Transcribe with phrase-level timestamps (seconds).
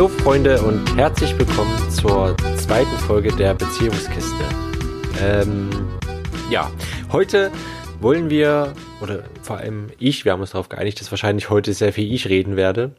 [0.00, 4.44] Hallo Freunde und herzlich willkommen zur zweiten Folge der Beziehungskiste.
[5.20, 5.68] Ähm,
[6.48, 6.70] ja,
[7.12, 7.52] heute
[8.00, 8.72] wollen wir,
[9.02, 12.30] oder vor allem ich, wir haben uns darauf geeinigt, dass wahrscheinlich heute sehr viel ich
[12.30, 12.92] reden werde,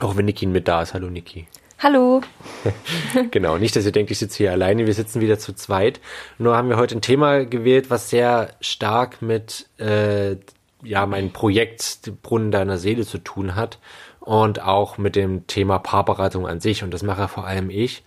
[0.00, 0.92] auch wenn Niki mit da ist.
[0.92, 1.46] Hallo Niki.
[1.78, 2.20] Hallo.
[3.30, 6.00] genau, nicht, dass ihr denkt, ich sitze hier alleine, wir sitzen wieder zu zweit.
[6.38, 10.34] Nur haben wir heute ein Thema gewählt, was sehr stark mit äh,
[10.82, 13.78] ja, mein Projekt Brunnen deiner Seele zu tun hat
[14.20, 18.04] und auch mit dem Thema Paarberatung an sich und das mache vor allem ich.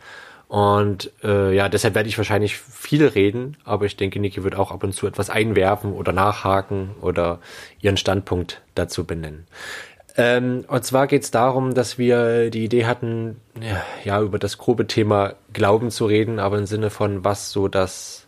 [0.47, 4.71] Und äh, ja, deshalb werde ich wahrscheinlich viel reden, aber ich denke, Niki wird auch
[4.71, 7.39] ab und zu etwas einwerfen oder nachhaken oder
[7.81, 9.47] ihren Standpunkt dazu benennen.
[10.15, 14.59] Ähm, und zwar geht es darum, dass wir die Idee hatten, ja, ja, über das
[14.59, 18.27] grobe Thema Glauben zu reden, aber im Sinne von was so das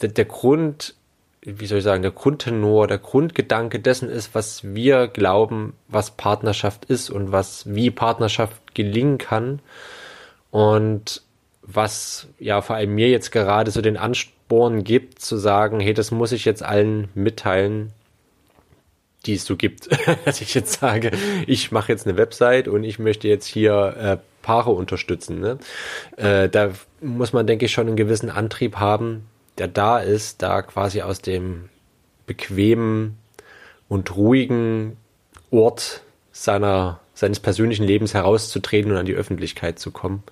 [0.00, 0.94] der, der Grund
[1.42, 6.84] wie soll ich sagen, der Grundtenor, der Grundgedanke dessen ist, was wir glauben, was Partnerschaft
[6.86, 9.60] ist und was, wie Partnerschaft gelingen kann.
[10.50, 11.22] Und
[11.62, 16.10] was ja vor allem mir jetzt gerade so den Ansporn gibt, zu sagen, hey, das
[16.10, 17.92] muss ich jetzt allen mitteilen,
[19.26, 19.88] die es so gibt.
[20.24, 21.12] Dass ich jetzt sage,
[21.46, 25.40] ich mache jetzt eine Website und ich möchte jetzt hier äh, Paare unterstützen.
[25.40, 25.58] Ne?
[26.16, 29.26] Äh, da muss man, denke ich, schon einen gewissen Antrieb haben,
[29.58, 31.68] der da ist, da quasi aus dem
[32.26, 33.18] bequemen
[33.88, 34.96] und ruhigen
[35.50, 40.22] Ort seiner, seines persönlichen Lebens herauszutreten und an die Öffentlichkeit zu kommen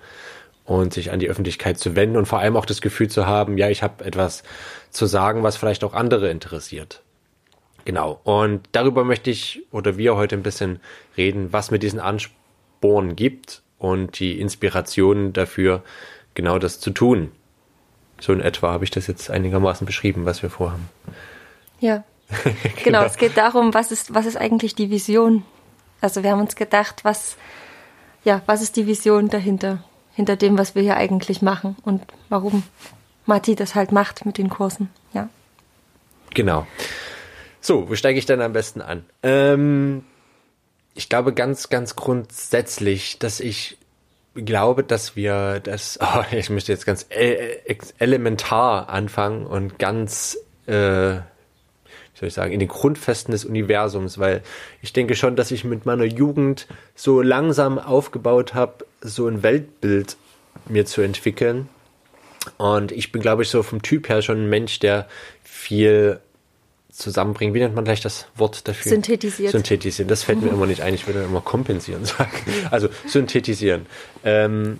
[0.63, 3.57] und sich an die Öffentlichkeit zu wenden und vor allem auch das Gefühl zu haben,
[3.57, 4.43] ja, ich habe etwas
[4.91, 7.01] zu sagen, was vielleicht auch andere interessiert.
[7.85, 8.19] Genau.
[8.25, 10.81] Und darüber möchte ich oder wir heute ein bisschen
[11.15, 15.83] reden, was mit diesen Anspornen gibt und die Inspirationen dafür,
[16.33, 17.31] genau das zu tun.
[18.19, 20.89] So in etwa habe ich das jetzt einigermaßen beschrieben, was wir vorhaben.
[21.79, 22.03] Ja.
[22.43, 22.55] genau.
[22.83, 25.43] genau, es geht darum, was ist, was ist eigentlich die Vision?
[26.01, 27.37] Also wir haben uns gedacht, was,
[28.23, 29.83] ja, was ist die Vision dahinter,
[30.13, 32.63] hinter dem, was wir hier eigentlich machen und warum
[33.25, 35.29] Matti das halt macht mit den Kursen, ja.
[36.33, 36.67] Genau.
[37.61, 39.05] So, wo steige ich denn am besten an?
[39.23, 40.03] Ähm,
[40.93, 43.77] ich glaube ganz, ganz grundsätzlich, dass ich
[44.45, 52.19] glaube, dass wir das, oh, ich möchte jetzt ganz elementar anfangen und ganz, äh, wie
[52.19, 54.41] soll ich sagen, in den Grundfesten des Universums, weil
[54.81, 60.17] ich denke schon, dass ich mit meiner Jugend so langsam aufgebaut habe, so ein Weltbild
[60.65, 61.69] mir zu entwickeln.
[62.57, 65.07] Und ich bin, glaube ich, so vom Typ her schon ein Mensch, der
[65.43, 66.19] viel
[66.97, 67.53] zusammenbringen.
[67.53, 68.91] Wie nennt man gleich das Wort dafür?
[68.91, 69.51] Synthetisiert.
[69.51, 70.09] Synthetisieren.
[70.09, 70.93] Das fällt mir immer nicht ein.
[70.93, 72.31] Ich würde immer kompensieren sagen.
[72.71, 73.85] Also synthetisieren.
[74.23, 74.79] Ähm,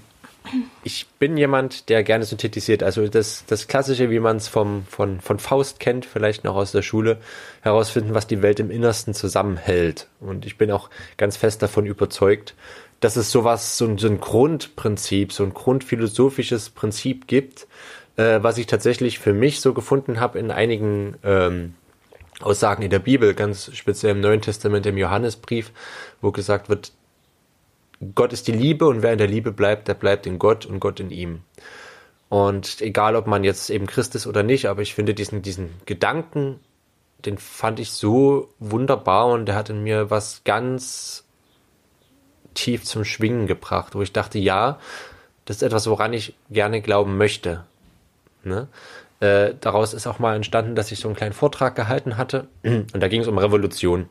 [0.83, 2.81] ich bin jemand, der gerne synthetisiert.
[2.81, 6.81] Also das, das Klassische, wie man es von, von Faust kennt, vielleicht noch aus der
[6.81, 7.17] Schule,
[7.61, 10.07] herausfinden, was die Welt im Innersten zusammenhält.
[10.19, 12.55] Und ich bin auch ganz fest davon überzeugt,
[12.99, 17.67] dass es sowas, so ein, so ein Grundprinzip, so ein grundphilosophisches Prinzip gibt,
[18.15, 21.75] äh, was ich tatsächlich für mich so gefunden habe in einigen ähm,
[22.41, 25.71] Aussagen in der Bibel, ganz speziell im Neuen Testament, im Johannesbrief,
[26.21, 26.91] wo gesagt wird,
[28.13, 30.79] Gott ist die Liebe und wer in der Liebe bleibt, der bleibt in Gott und
[30.79, 31.41] Gott in ihm.
[32.29, 35.69] Und egal, ob man jetzt eben Christ ist oder nicht, aber ich finde diesen, diesen
[35.85, 36.59] Gedanken,
[37.25, 41.25] den fand ich so wunderbar und der hat in mir was ganz
[42.53, 44.79] tief zum Schwingen gebracht, wo ich dachte, ja,
[45.45, 47.63] das ist etwas, woran ich gerne glauben möchte.
[48.43, 48.67] Ne?
[49.19, 52.47] Äh, daraus ist auch mal entstanden, dass ich so einen kleinen Vortrag gehalten hatte.
[52.63, 54.09] Und da ging es um Revolution.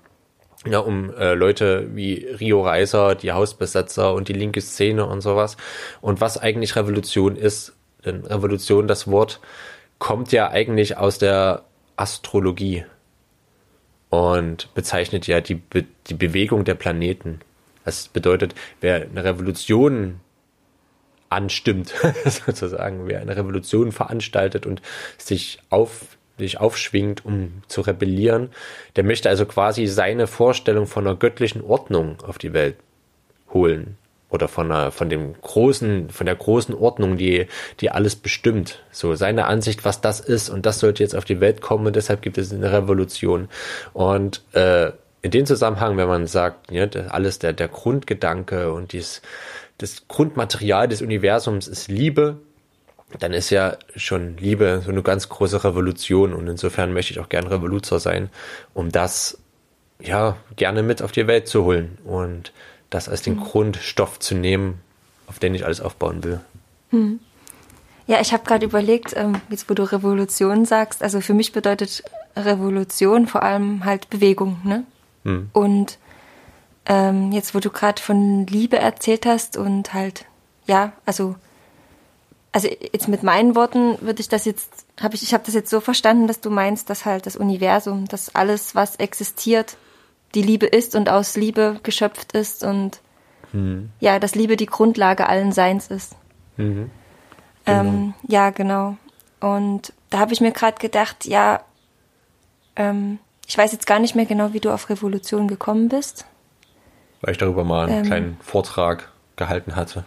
[0.67, 5.57] Ja, um äh, Leute wie Rio Reiser, die Hausbesetzer und die linke Szene und sowas.
[6.01, 7.75] Und was eigentlich Revolution ist.
[8.05, 9.41] Denn Revolution, das Wort,
[9.99, 11.65] kommt ja eigentlich aus der
[11.97, 12.85] Astrologie
[14.11, 17.41] und bezeichnet ja die, Be die Bewegung der Planeten.
[17.85, 20.21] Das bedeutet, wer eine Revolution
[21.29, 21.95] anstimmt,
[22.25, 24.83] sozusagen, wer eine Revolution veranstaltet und
[25.19, 28.51] sich auf sich aufschwingt, um zu rebellieren,
[28.97, 32.77] der möchte also quasi seine Vorstellung von einer göttlichen Ordnung auf die Welt
[33.55, 33.97] holen
[34.29, 37.47] oder von einer, von dem großen, von der großen Ordnung, die,
[37.81, 38.83] die alles bestimmt.
[38.91, 41.97] So seine Ansicht, was das ist und das sollte jetzt auf die Welt kommen und
[41.97, 43.49] deshalb gibt es eine Revolution.
[43.93, 44.93] Und äh,
[45.23, 49.23] in dem Zusammenhang, wenn man sagt, ja, alles der, der Grundgedanke und dies,
[49.79, 52.39] das Grundmaterial des Universums ist Liebe,
[53.19, 57.29] dann ist ja schon Liebe so eine ganz große Revolution und insofern möchte ich auch
[57.29, 58.31] gern Revoluzer sein,
[58.75, 59.39] um das
[60.01, 62.53] ja gerne mit auf die Welt zu holen und
[62.91, 63.41] das als den mhm.
[63.41, 64.81] Grundstoff zu nehmen,
[65.27, 66.41] auf den ich alles aufbauen will.
[66.91, 67.21] Mhm.
[68.07, 72.05] Ja, ich habe gerade überlegt, ähm, jetzt wo du Revolution sagst, also für mich bedeutet
[72.37, 74.85] Revolution vor allem halt Bewegung, ne?
[75.25, 75.51] Mhm.
[75.53, 75.99] Und
[76.87, 80.25] ähm, jetzt wo du gerade von Liebe erzählt hast und halt,
[80.67, 81.35] ja, also,
[82.53, 85.71] also jetzt mit meinen Worten würde ich das jetzt, habe ich, ich habe das jetzt
[85.71, 89.77] so verstanden, dass du meinst, dass halt das Universum, dass alles, was existiert,
[90.35, 93.01] die Liebe ist und aus Liebe geschöpft ist und
[93.53, 93.91] mhm.
[94.01, 96.15] ja, dass Liebe die Grundlage allen Seins ist.
[96.57, 96.91] Mhm.
[97.65, 97.81] Genau.
[97.81, 98.97] Ähm, ja, genau.
[99.41, 101.63] Und da habe ich mir gerade gedacht, ja,
[102.77, 106.27] ähm, ich weiß jetzt gar nicht mehr genau, wie du auf Revolution gekommen bist.
[107.27, 110.05] Weil ich darüber mal einen ähm, kleinen Vortrag gehalten hatte.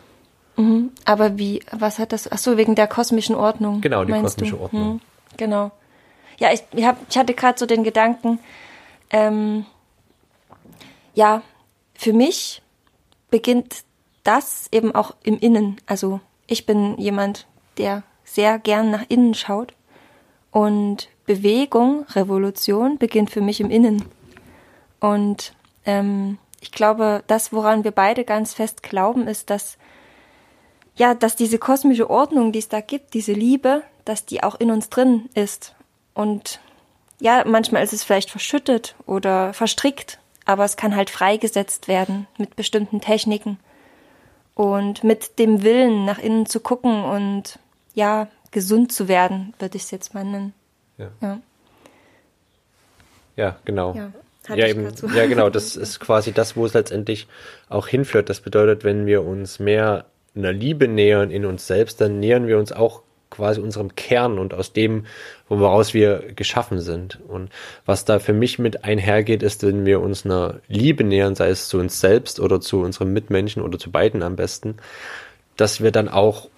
[0.56, 0.92] Mhm.
[1.04, 2.31] Aber wie, was hat das?
[2.31, 3.81] Ach so, wegen der kosmischen Ordnung.
[3.81, 4.62] Genau, die kosmische du?
[4.62, 4.94] Ordnung.
[4.94, 5.01] Mhm,
[5.36, 5.71] genau.
[6.38, 8.39] Ja, ich, ich, hab, ich hatte gerade so den Gedanken,
[9.10, 9.66] ähm,
[11.13, 11.42] ja,
[11.94, 12.62] für mich
[13.30, 13.83] beginnt
[14.24, 15.75] das eben auch im Innen.
[15.88, 19.74] Also ich bin jemand, der sehr gern nach innen schaut.
[20.51, 24.06] Und Bewegung, Revolution beginnt für mich im Innen.
[25.01, 29.78] Und ähm, ich glaube, das, woran wir beide ganz fest glauben, ist, dass
[31.00, 34.70] ja, dass diese kosmische Ordnung, die es da gibt, diese Liebe, dass die auch in
[34.70, 35.74] uns drin ist.
[36.14, 36.60] Und
[37.22, 42.58] ja, manchmal ist es vielleicht verschüttet oder verstrickt, aber es kann halt freigesetzt werden mit
[42.58, 43.60] bestimmten Techniken
[44.56, 47.60] und mit dem Willen nach innen zu gucken und
[47.94, 50.54] ja, gesund zu werden, würde ich es jetzt mal nennen.
[50.98, 51.12] Ja.
[51.22, 51.40] Ja,
[53.38, 53.94] ja genau.
[53.94, 54.12] Ja,
[54.56, 55.50] ja, eben, ja, genau.
[55.50, 57.28] Das ist quasi das, wo es letztendlich
[57.69, 58.30] auch hinführt.
[58.30, 60.06] Das bedeutet, wenn wir uns mehr
[60.36, 64.54] einer Liebe nähern in uns selbst, dann nähern wir uns auch quasi unserem Kern und
[64.54, 65.06] aus dem,
[65.48, 67.19] woraus wir geschaffen sind.
[67.28, 67.50] Und
[67.86, 71.68] was da für mich mit einhergeht, ist, wenn wir uns einer Liebe nähern, sei es
[71.68, 74.78] zu uns selbst oder zu unseren Mitmenschen oder zu beiden am besten,
[75.57, 76.50] dass wir dann auch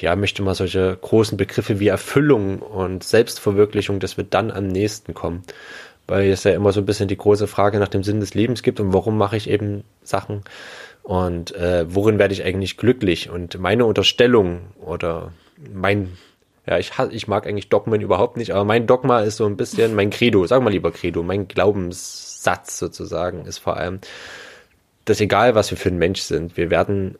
[0.00, 5.14] ja, möchte mal solche großen Begriffe wie Erfüllung und Selbstverwirklichung, dass wir dann am nächsten
[5.14, 5.42] kommen.
[6.06, 8.62] Weil es ja immer so ein bisschen die große Frage nach dem Sinn des Lebens
[8.62, 10.42] gibt und warum mache ich eben Sachen
[11.06, 13.30] und äh, worin werde ich eigentlich glücklich.
[13.30, 15.32] Und meine Unterstellung oder
[15.72, 16.16] mein,
[16.66, 19.94] ja, ich, ich mag eigentlich Dogmen überhaupt nicht, aber mein Dogma ist so ein bisschen
[19.94, 24.00] mein Credo, sag mal lieber Credo, mein Glaubenssatz sozusagen ist vor allem,
[25.04, 27.16] dass egal was wir für ein Mensch sind, wir werden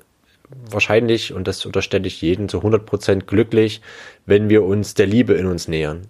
[0.69, 3.83] wahrscheinlich, und das unterstelle ich jeden, zu 100% glücklich,
[4.27, 6.09] wenn wir uns der Liebe in uns nähern.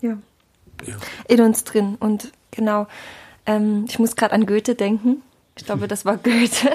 [0.00, 0.18] Ja.
[0.86, 0.96] Ja.
[1.28, 1.96] In uns drin.
[1.98, 2.86] Und genau,
[3.46, 5.22] ähm, ich muss gerade an Goethe denken.
[5.56, 6.72] Ich glaube, das war Goethe,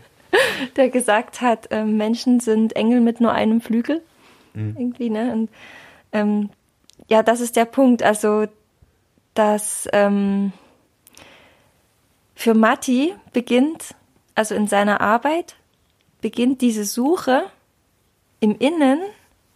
[0.76, 4.02] der gesagt hat, äh, Menschen sind Engel mit nur einem Flügel.
[4.54, 4.76] Mhm.
[4.78, 5.32] Irgendwie, ne?
[5.32, 5.50] Und
[6.12, 6.50] ähm,
[7.08, 8.02] ja, das ist der Punkt.
[8.02, 8.46] Also,
[9.34, 10.52] dass ähm,
[12.34, 13.94] für Matti beginnt,
[14.34, 15.56] also in seiner Arbeit,
[16.20, 17.44] beginnt diese Suche
[18.40, 19.00] im Innen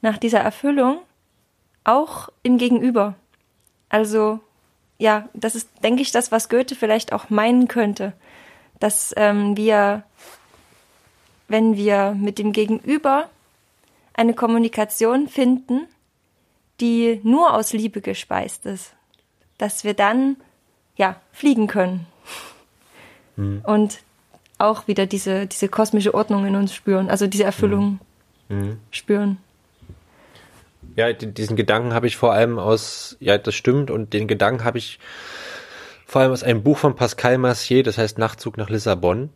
[0.00, 0.98] nach dieser Erfüllung
[1.84, 3.14] auch im Gegenüber.
[3.88, 4.40] Also
[4.98, 8.12] ja, das ist, denke ich, das, was Goethe vielleicht auch meinen könnte,
[8.80, 10.02] dass ähm, wir,
[11.46, 13.30] wenn wir mit dem Gegenüber
[14.14, 15.86] eine Kommunikation finden,
[16.80, 18.94] die nur aus Liebe gespeist ist,
[19.56, 20.36] dass wir dann
[20.96, 22.06] ja fliegen können.
[23.36, 23.62] Mhm.
[23.64, 24.00] Und
[24.58, 28.00] auch wieder diese, diese kosmische Ordnung in uns spüren, also diese Erfüllung
[28.48, 28.80] mhm.
[28.90, 29.38] spüren.
[30.98, 34.78] Ja, diesen Gedanken habe ich vor allem aus, ja, das stimmt, und den Gedanken habe
[34.78, 34.98] ich
[36.04, 39.30] vor allem aus einem Buch von Pascal Massier, das heißt Nachtzug nach Lissabon,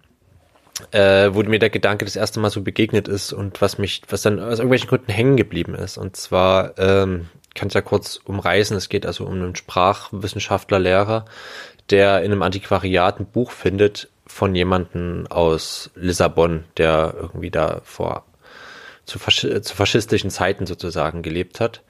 [0.90, 4.22] äh, wo mir der Gedanke das erste Mal so begegnet ist und was mich, was
[4.22, 5.98] dann aus irgendwelchen Gründen hängen geblieben ist.
[5.98, 11.26] Und zwar, ähm, kann ich ja kurz umreißen, es geht also um einen Sprachwissenschaftler, Lehrer,
[11.90, 18.24] der in einem Antiquariat ein Buch findet, von jemanden aus Lissabon, der irgendwie da vor
[19.04, 21.82] zu, Fasch zu faschistischen Zeiten sozusagen gelebt hat.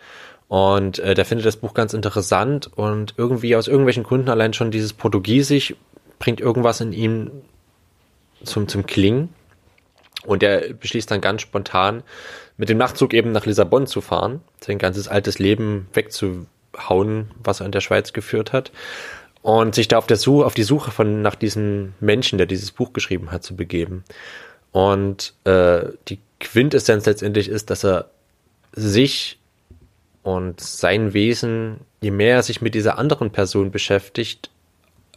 [0.48, 4.70] Und äh, der findet das Buch ganz interessant und irgendwie aus irgendwelchen Gründen allein schon
[4.70, 5.74] dieses Portugiesisch
[6.18, 7.30] bringt irgendwas in ihm
[8.44, 9.30] zum, zum Klingen.
[10.24, 12.02] Und er beschließt dann ganz spontan,
[12.56, 17.66] mit dem Nachtzug eben nach Lissabon zu fahren, sein ganzes altes Leben wegzuhauen, was er
[17.66, 18.70] in der Schweiz geführt hat
[19.42, 22.70] und sich da auf der Suche, auf die Suche von nach diesem Menschen, der dieses
[22.70, 24.04] Buch geschrieben hat, zu begeben.
[24.70, 28.10] Und äh, die Quintessenz letztendlich ist, dass er
[28.72, 29.38] sich
[30.22, 34.50] und sein Wesen, je mehr er sich mit dieser anderen Person beschäftigt,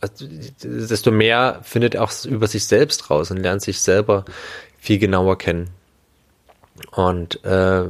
[0.01, 0.25] also,
[0.63, 4.25] desto mehr findet er auch über sich selbst raus und lernt sich selber
[4.77, 5.69] viel genauer kennen.
[6.91, 7.85] Und äh,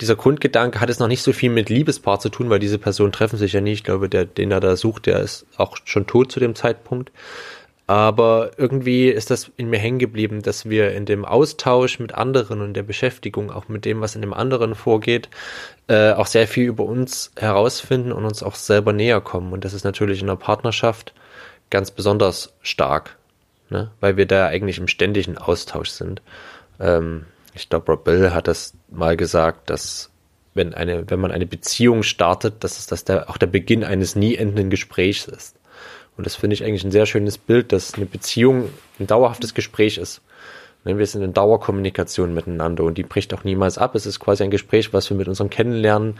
[0.00, 3.12] dieser Grundgedanke hat es noch nicht so viel mit Liebespaar zu tun, weil diese Personen
[3.12, 3.72] treffen sich ja nie.
[3.72, 7.12] Ich glaube, der, den er da sucht, der ist auch schon tot zu dem Zeitpunkt.
[7.90, 12.60] Aber irgendwie ist das in mir hängen geblieben, dass wir in dem Austausch mit anderen
[12.60, 15.28] und der Beschäftigung auch mit dem, was in dem anderen vorgeht,
[15.88, 19.52] äh, auch sehr viel über uns herausfinden und uns auch selber näher kommen.
[19.52, 21.14] Und das ist natürlich in einer Partnerschaft
[21.68, 23.16] ganz besonders stark,
[23.70, 23.90] ne?
[23.98, 26.22] weil wir da eigentlich im ständigen Austausch sind.
[26.78, 30.12] Ähm, ich glaube, Rob Bill hat das mal gesagt, dass
[30.54, 34.14] wenn eine, wenn man eine Beziehung startet, dass es das der, auch der Beginn eines
[34.14, 35.56] nie endenden Gesprächs ist.
[36.16, 39.98] Und das finde ich eigentlich ein sehr schönes Bild, dass eine Beziehung ein dauerhaftes Gespräch
[39.98, 40.20] ist.
[40.84, 43.94] Wir sind in Dauerkommunikation miteinander und die bricht auch niemals ab.
[43.94, 46.18] Es ist quasi ein Gespräch, was wir mit unserem Kennenlernen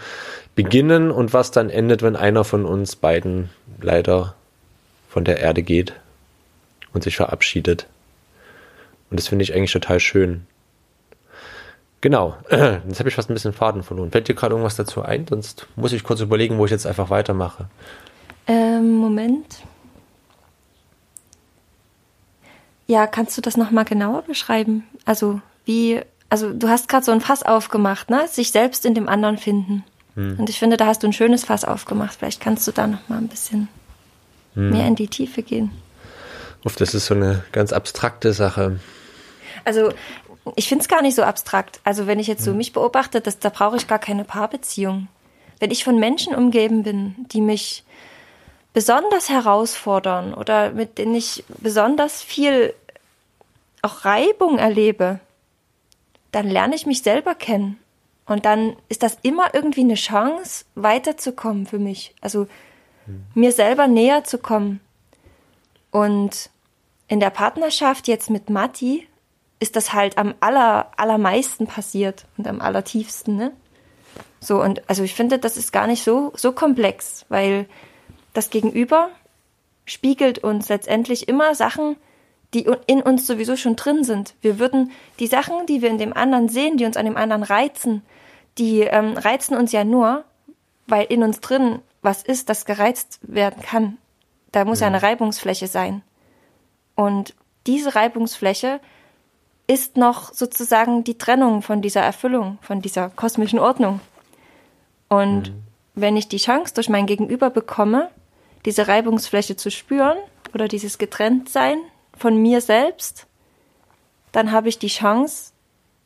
[0.54, 3.48] beginnen und was dann endet, wenn einer von uns beiden
[3.80, 4.34] leider
[5.08, 5.94] von der Erde geht
[6.92, 7.86] und sich verabschiedet.
[9.10, 10.46] Und das finde ich eigentlich total schön.
[12.02, 14.10] Genau, jetzt habe ich fast ein bisschen Faden verloren.
[14.10, 15.26] Fällt dir gerade irgendwas dazu ein?
[15.26, 17.66] Sonst muss ich kurz überlegen, wo ich jetzt einfach weitermache.
[18.46, 19.62] Ähm, Moment.
[22.90, 24.82] Ja, kannst du das nochmal genauer beschreiben?
[25.04, 28.26] Also, wie, also du hast gerade so ein Fass aufgemacht, ne?
[28.26, 29.84] Sich selbst in dem anderen finden.
[30.16, 30.40] Hm.
[30.40, 32.16] Und ich finde, da hast du ein schönes Fass aufgemacht.
[32.18, 33.68] Vielleicht kannst du da nochmal ein bisschen
[34.54, 34.70] hm.
[34.70, 35.70] mehr in die Tiefe gehen.
[36.64, 38.80] Uff, das ist so eine ganz abstrakte Sache.
[39.64, 39.92] Also,
[40.56, 41.78] ich finde es gar nicht so abstrakt.
[41.84, 42.56] Also, wenn ich jetzt so hm.
[42.56, 45.06] mich beobachte, das, da brauche ich gar keine Paarbeziehung.
[45.60, 47.84] Wenn ich von Menschen umgeben bin, die mich
[48.72, 52.74] besonders herausfordern oder mit denen ich besonders viel
[53.82, 55.20] auch Reibung erlebe,
[56.32, 57.78] dann lerne ich mich selber kennen.
[58.26, 62.14] Und dann ist das immer irgendwie eine Chance, weiterzukommen für mich.
[62.20, 62.46] Also
[63.06, 63.24] mhm.
[63.34, 64.80] mir selber näher zu kommen.
[65.90, 66.50] Und
[67.08, 69.08] in der Partnerschaft jetzt mit Matti
[69.58, 73.52] ist das halt am aller, allermeisten passiert und am allertiefsten, ne?
[74.40, 77.66] So, und also ich finde, das ist gar nicht so, so komplex, weil
[78.32, 79.10] das Gegenüber
[79.84, 81.96] spiegelt uns letztendlich immer Sachen,
[82.54, 84.34] die in uns sowieso schon drin sind.
[84.40, 87.42] Wir würden die Sachen, die wir in dem anderen sehen, die uns an dem anderen
[87.42, 88.02] reizen,
[88.58, 90.24] die ähm, reizen uns ja nur,
[90.86, 93.98] weil in uns drin was ist, das gereizt werden kann.
[94.52, 96.02] Da muss ja eine Reibungsfläche sein.
[96.96, 97.34] Und
[97.66, 98.80] diese Reibungsfläche
[99.66, 104.00] ist noch sozusagen die Trennung von dieser Erfüllung, von dieser kosmischen Ordnung.
[105.08, 105.62] Und mhm.
[105.94, 108.10] wenn ich die Chance durch mein Gegenüber bekomme,
[108.64, 110.18] diese Reibungsfläche zu spüren
[110.52, 111.78] oder dieses Getrenntsein
[112.20, 113.26] von mir selbst,
[114.32, 115.52] dann habe ich die Chance,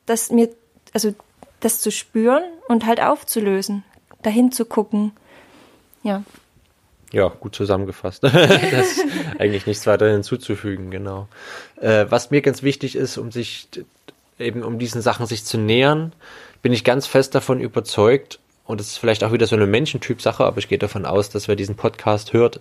[0.07, 0.49] das mir,
[0.93, 1.15] also
[1.61, 3.85] das zu spüren und halt aufzulösen,
[4.23, 5.13] dahin zu gucken.
[6.03, 6.23] Ja.
[7.13, 8.23] Ja, gut zusammengefasst.
[8.25, 9.05] das ist
[9.39, 11.29] eigentlich nichts weiter hinzuzufügen, genau.
[11.81, 13.69] Äh, was mir ganz wichtig ist, um sich
[14.39, 16.13] eben um diesen Sachen sich zu nähern,
[16.63, 20.45] bin ich ganz fest davon überzeugt, und das ist vielleicht auch wieder so eine Menschentyp-Sache,
[20.45, 22.61] aber ich gehe davon aus, dass wer diesen Podcast hört,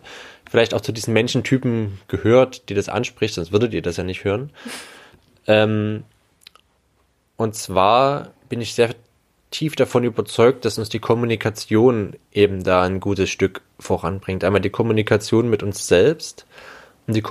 [0.50, 4.26] vielleicht auch zu diesen Menschentypen gehört, die das anspricht, sonst würdet ihr das ja nicht
[4.26, 4.52] hören.
[5.48, 6.04] Ähm,
[7.38, 8.96] und zwar bin ich sehr
[9.50, 14.44] tief davon überzeugt, dass uns die Kommunikation eben da ein gutes Stück voranbringt.
[14.44, 16.46] Einmal die Kommunikation mit uns selbst
[17.08, 17.24] und die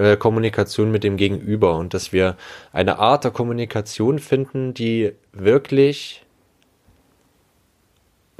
[0.00, 2.36] äh, Kommunikation mit dem Gegenüber und dass wir
[2.72, 6.23] eine Art der Kommunikation finden, die wirklich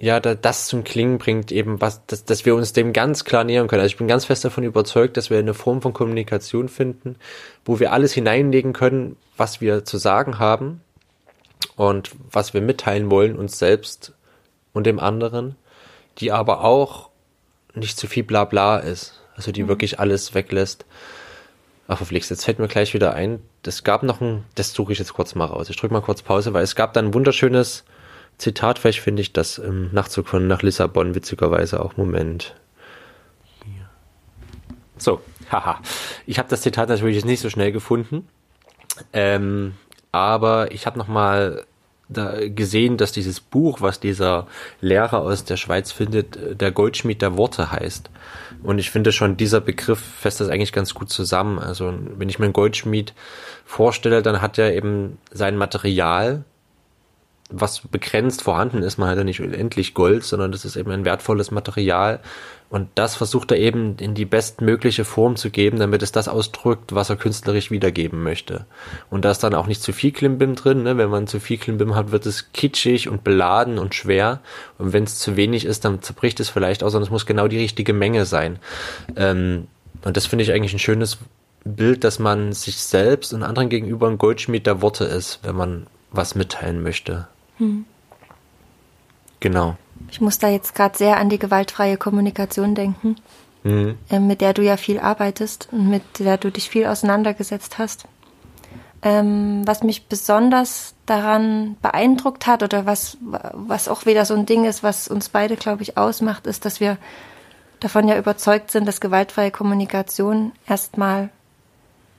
[0.04, 3.42] ja, da, das zum Klingen bringt, eben was, dass, dass wir uns dem ganz klar
[3.42, 3.80] nähern können.
[3.80, 7.16] Also ich bin ganz fest davon überzeugt, dass wir eine Form von Kommunikation finden,
[7.64, 10.82] wo wir alles hineinlegen können, was wir zu sagen haben
[11.76, 14.12] und was wir mitteilen wollen, uns selbst
[14.74, 15.56] und dem anderen,
[16.18, 17.08] die aber auch
[17.72, 19.68] nicht zu viel Blabla ist, also die mhm.
[19.68, 20.84] wirklich alles weglässt.
[21.88, 24.98] Ach, verflixt, jetzt fällt mir gleich wieder ein, es gab noch ein, das suche ich
[24.98, 25.70] jetzt kurz mal raus.
[25.70, 27.84] Ich drücke mal kurz Pause, weil es gab dann ein wunderschönes
[28.38, 31.96] Zitat, vielleicht finde ich das im Nachtzug von nach Lissabon witzigerweise auch.
[31.96, 32.54] Moment.
[34.96, 35.80] So, haha.
[36.26, 38.28] Ich habe das Zitat natürlich jetzt nicht so schnell gefunden.
[39.12, 39.74] Ähm,
[40.12, 41.64] aber ich habe nochmal
[42.08, 44.46] da gesehen, dass dieses Buch, was dieser
[44.80, 48.10] Lehrer aus der Schweiz findet, der Goldschmied der Worte heißt.
[48.62, 51.58] Und ich finde schon, dieser Begriff fasst das eigentlich ganz gut zusammen.
[51.58, 53.14] Also wenn ich mir einen Goldschmied
[53.64, 56.44] vorstelle, dann hat er eben sein Material,
[57.60, 58.98] was begrenzt vorhanden ist.
[58.98, 62.20] Man hat ja nicht unendlich Gold, sondern das ist eben ein wertvolles Material.
[62.70, 66.94] Und das versucht er eben in die bestmögliche Form zu geben, damit es das ausdrückt,
[66.94, 68.66] was er künstlerisch wiedergeben möchte.
[69.10, 70.82] Und da ist dann auch nicht zu viel Klimbim drin.
[70.82, 70.96] Ne?
[70.96, 74.40] Wenn man zu viel Klimbim hat, wird es kitschig und beladen und schwer.
[74.78, 77.46] Und wenn es zu wenig ist, dann zerbricht es vielleicht auch, sondern es muss genau
[77.46, 78.58] die richtige Menge sein.
[79.14, 79.68] Ähm,
[80.02, 81.18] und das finde ich eigentlich ein schönes
[81.64, 85.86] Bild, dass man sich selbst und anderen gegenüber ein Goldschmied der Worte ist, wenn man
[86.10, 87.28] was mitteilen möchte.
[87.58, 87.84] Hm.
[89.40, 89.76] Genau.
[90.10, 93.16] Ich muss da jetzt gerade sehr an die gewaltfreie Kommunikation denken,
[93.62, 93.98] mhm.
[94.08, 98.06] äh, mit der du ja viel arbeitest und mit der du dich viel auseinandergesetzt hast.
[99.02, 104.64] Ähm, was mich besonders daran beeindruckt hat oder was, was auch wieder so ein Ding
[104.64, 106.96] ist, was uns beide, glaube ich, ausmacht, ist, dass wir
[107.80, 111.28] davon ja überzeugt sind, dass gewaltfreie Kommunikation erstmal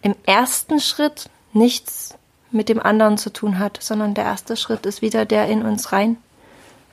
[0.04, 2.15] im ersten Schritt nichts
[2.55, 5.91] mit dem anderen zu tun hat, sondern der erste Schritt ist wieder der in uns
[5.91, 6.17] rein.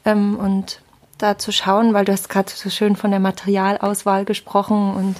[0.04, 0.82] Ähm, und
[1.18, 5.16] da zu schauen, weil du hast gerade so schön von der Materialauswahl gesprochen und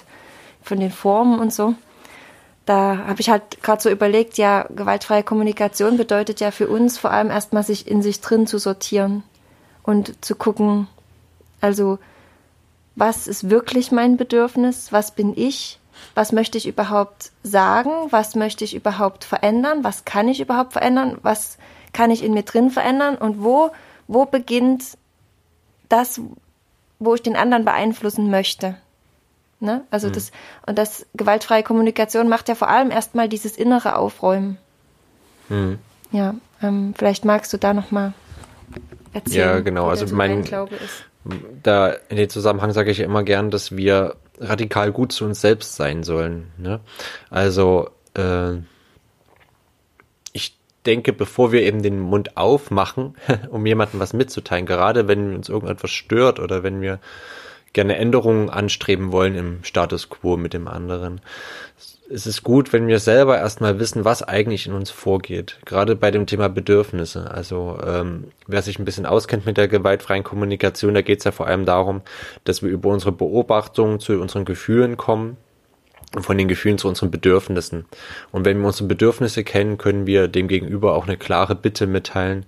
[0.62, 1.74] von den Formen und so.
[2.66, 7.10] Da habe ich halt gerade so überlegt, ja, gewaltfreie Kommunikation bedeutet ja für uns vor
[7.10, 9.22] allem erstmal sich in sich drin zu sortieren
[9.82, 10.88] und zu gucken,
[11.60, 11.98] also
[12.94, 15.78] was ist wirklich mein Bedürfnis, was bin ich,
[16.14, 21.18] was möchte ich überhaupt sagen, was möchte ich überhaupt verändern, was kann ich überhaupt verändern,
[21.22, 21.58] was
[21.92, 23.70] kann ich in mir drin verändern und wo,
[24.08, 24.84] wo beginnt
[25.88, 26.20] das,
[26.98, 28.76] wo ich den anderen beeinflussen möchte.
[29.60, 29.84] Ne?
[29.90, 30.12] Also mhm.
[30.12, 30.32] das,
[30.66, 34.58] und das gewaltfreie Kommunikation macht ja vor allem erstmal dieses innere Aufräumen.
[35.48, 35.78] Mhm.
[36.10, 38.12] Ja, ähm, vielleicht magst du da nochmal
[39.12, 39.48] erzählen.
[39.48, 39.88] Ja, genau.
[39.88, 41.04] Also mein Glaube ist.
[41.62, 45.40] Da in dem Zusammenhang sage ich ja immer gern, dass wir radikal gut zu uns
[45.40, 46.52] selbst sein sollen.
[46.58, 46.80] Ne?
[47.30, 48.54] Also äh,
[50.32, 53.14] ich denke, bevor wir eben den Mund aufmachen,
[53.50, 56.98] um jemandem was mitzuteilen, gerade wenn uns irgendetwas stört oder wenn wir
[57.72, 61.20] gerne Änderungen anstreben wollen im Status quo mit dem anderen.
[62.10, 65.58] Es ist gut, wenn wir selber erstmal wissen, was eigentlich in uns vorgeht.
[65.64, 67.30] Gerade bei dem Thema Bedürfnisse.
[67.30, 71.32] Also ähm, wer sich ein bisschen auskennt mit der gewaltfreien Kommunikation, da geht es ja
[71.32, 72.02] vor allem darum,
[72.44, 75.38] dass wir über unsere Beobachtung zu unseren Gefühlen kommen
[76.14, 77.86] und von den Gefühlen zu unseren Bedürfnissen.
[78.30, 82.44] Und wenn wir unsere Bedürfnisse kennen, können wir dem Gegenüber auch eine klare Bitte mitteilen,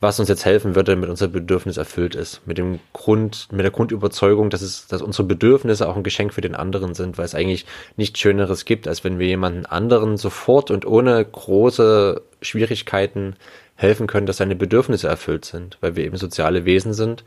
[0.00, 2.46] was uns jetzt helfen würde, damit unser Bedürfnis erfüllt ist.
[2.46, 6.42] Mit dem Grund, mit der Grundüberzeugung, dass es, dass unsere Bedürfnisse auch ein Geschenk für
[6.42, 7.64] den anderen sind, weil es eigentlich
[7.96, 13.36] nichts Schöneres gibt, als wenn wir jemanden anderen sofort und ohne große Schwierigkeiten
[13.74, 17.24] helfen können, dass seine Bedürfnisse erfüllt sind, weil wir eben soziale Wesen sind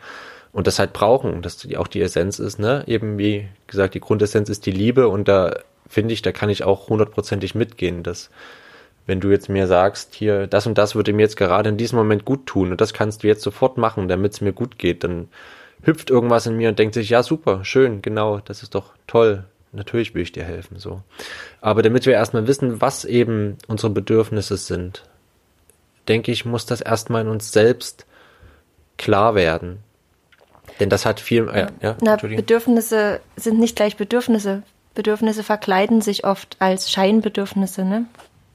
[0.52, 2.84] und das halt brauchen, dass die auch die Essenz ist, ne?
[2.88, 5.56] Eben wie gesagt, die Grundessenz ist die Liebe und da
[5.88, 8.30] finde ich, da kann ich auch hundertprozentig mitgehen, dass
[9.06, 11.98] wenn du jetzt mir sagst, hier, das und das würde mir jetzt gerade in diesem
[11.98, 15.04] Moment gut tun und das kannst du jetzt sofort machen, damit es mir gut geht,
[15.04, 15.30] dann
[15.82, 19.46] hüpft irgendwas in mir und denkt sich, ja, super, schön, genau, das ist doch toll.
[19.72, 21.02] Natürlich will ich dir helfen, so.
[21.62, 25.04] Aber damit wir erstmal wissen, was eben unsere Bedürfnisse sind,
[26.08, 28.06] denke ich, muss das erstmal in uns selbst
[28.98, 29.84] klar werden.
[30.80, 34.64] Denn das hat viel, äh, ja, Na, Bedürfnisse sind nicht gleich Bedürfnisse.
[34.96, 38.06] Bedürfnisse verkleiden sich oft als Scheinbedürfnisse, ne?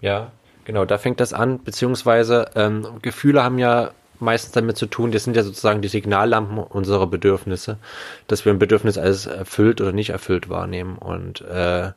[0.00, 0.32] Ja,
[0.64, 5.24] Genau, da fängt das an, beziehungsweise ähm, Gefühle haben ja meistens damit zu tun, das
[5.24, 7.78] sind ja sozusagen die Signallampen unserer Bedürfnisse,
[8.26, 10.96] dass wir ein Bedürfnis als erfüllt oder nicht erfüllt wahrnehmen.
[10.96, 11.92] Und äh,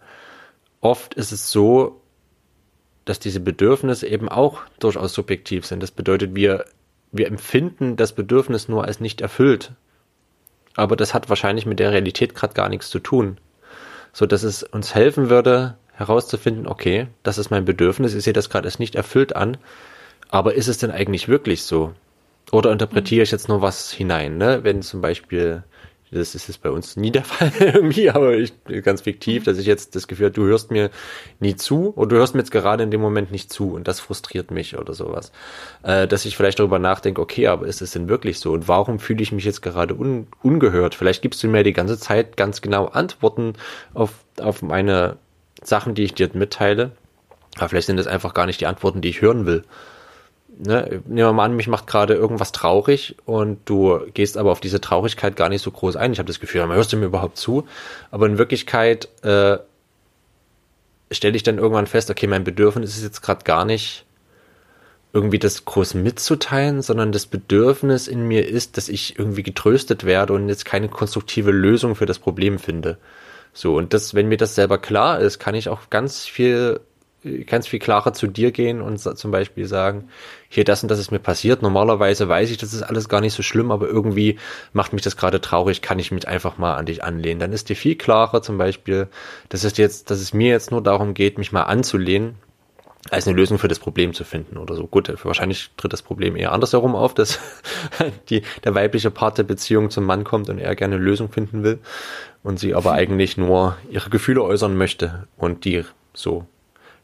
[0.82, 2.02] oft ist es so,
[3.06, 5.82] dass diese Bedürfnisse eben auch durchaus subjektiv sind.
[5.82, 6.66] Das bedeutet, wir,
[7.14, 9.72] wir empfinden das Bedürfnis nur als nicht erfüllt.
[10.76, 13.38] Aber das hat wahrscheinlich mit der Realität gerade gar nichts zu tun.
[14.12, 18.50] So dass es uns helfen würde, herauszufinden, okay, das ist mein Bedürfnis, ich sehe das
[18.50, 19.58] gerade als nicht erfüllt an,
[20.30, 21.94] aber ist es denn eigentlich wirklich so?
[22.52, 24.60] Oder interpretiere ich jetzt nur was hinein, ne?
[24.64, 25.64] Wenn zum Beispiel,
[26.12, 29.66] das ist jetzt bei uns nie der Fall irgendwie, aber ich, ganz fiktiv, dass ich
[29.66, 30.92] jetzt das Gefühl habe, du hörst mir
[31.40, 34.00] nie zu oder du hörst mir jetzt gerade in dem Moment nicht zu und das
[34.00, 35.32] frustriert mich oder sowas.
[35.82, 39.00] Äh, dass ich vielleicht darüber nachdenke, okay, aber ist es denn wirklich so und warum
[39.00, 40.94] fühle ich mich jetzt gerade un, ungehört?
[40.94, 43.54] Vielleicht gibst du mir die ganze Zeit ganz genau Antworten
[43.96, 45.18] auf, auf meine
[45.68, 46.92] Sachen, die ich dir mitteile.
[47.58, 49.64] Aber vielleicht sind das einfach gar nicht die Antworten, die ich hören will.
[50.60, 51.02] Ne?
[51.06, 54.82] Nehmen wir mal an, mich macht gerade irgendwas traurig und du gehst aber auf diese
[54.82, 56.14] Traurigkeit gar nicht so groß ein.
[56.14, 57.68] Ich habe das Gefühl, hörst du mir überhaupt zu?
[58.10, 59.58] Aber in Wirklichkeit äh,
[61.12, 64.06] stelle ich dann irgendwann fest, okay, mein Bedürfnis ist jetzt gerade gar nicht
[65.14, 70.34] irgendwie das groß mitzuteilen, sondern das Bedürfnis in mir ist, dass ich irgendwie getröstet werde
[70.34, 72.98] und jetzt keine konstruktive Lösung für das Problem finde.
[73.58, 76.80] So, und das, wenn mir das selber klar ist, kann ich auch ganz viel,
[77.48, 80.10] ganz viel klarer zu dir gehen und zum Beispiel sagen,
[80.48, 81.64] hier das und das ist mir passiert.
[81.64, 84.38] Normalerweise weiß ich, das ist alles gar nicht so schlimm, aber irgendwie
[84.74, 87.40] macht mich das gerade traurig, kann ich mich einfach mal an dich anlehnen.
[87.40, 89.08] Dann ist dir viel klarer zum Beispiel,
[89.50, 92.36] dass es jetzt, dass es mir jetzt nur darum geht, mich mal anzulehnen
[93.10, 94.88] als eine Lösung für das Problem zu finden oder so.
[94.88, 97.40] Gut, wahrscheinlich tritt das Problem eher andersherum auf, dass
[98.30, 101.64] die, der weibliche Part der Beziehung zum Mann kommt und er gerne eine Lösung finden
[101.64, 101.80] will
[102.44, 106.46] und sie aber eigentlich nur ihre Gefühle äußern möchte und die so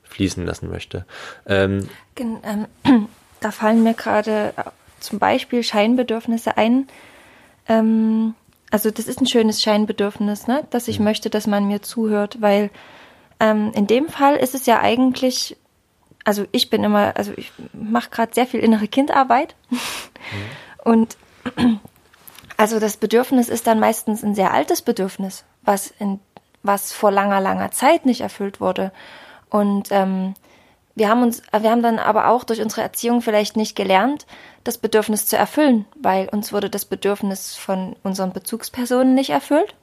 [0.03, 1.05] fließen lassen möchte.
[1.45, 2.67] Ähm, ähm,
[3.39, 4.53] da fallen mir gerade
[4.99, 6.87] zum Beispiel Scheinbedürfnisse ein.
[7.67, 8.35] Ähm,
[8.71, 10.65] also das ist ein schönes Scheinbedürfnis, ne?
[10.71, 11.05] dass ich mhm.
[11.05, 12.71] möchte, dass man mir zuhört, weil
[13.39, 15.57] ähm, in dem Fall ist es ja eigentlich
[16.23, 19.77] also ich bin immer, also ich mache gerade sehr viel innere Kindarbeit mhm.
[20.83, 21.17] und
[22.57, 26.19] Also das Bedürfnis ist dann meistens ein sehr altes Bedürfnis, was, in,
[26.61, 28.91] was vor langer, langer Zeit nicht erfüllt wurde.
[29.49, 30.33] Und ähm,
[30.95, 34.25] wir haben uns, wir haben dann aber auch durch unsere Erziehung vielleicht nicht gelernt,
[34.63, 39.75] das Bedürfnis zu erfüllen, weil uns wurde das Bedürfnis von unseren Bezugspersonen nicht erfüllt.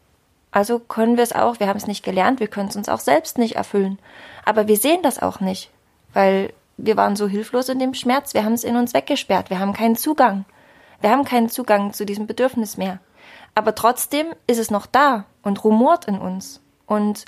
[0.52, 3.00] Also können wir es auch, wir haben es nicht gelernt, wir können es uns auch
[3.00, 3.98] selbst nicht erfüllen.
[4.44, 5.70] Aber wir sehen das auch nicht,
[6.12, 9.58] weil wir waren so hilflos in dem Schmerz, wir haben es in uns weggesperrt, wir
[9.58, 10.44] haben keinen Zugang.
[11.00, 13.00] Wir haben keinen Zugang zu diesem Bedürfnis mehr.
[13.54, 16.60] Aber trotzdem ist es noch da und rumort in uns.
[16.86, 17.24] Und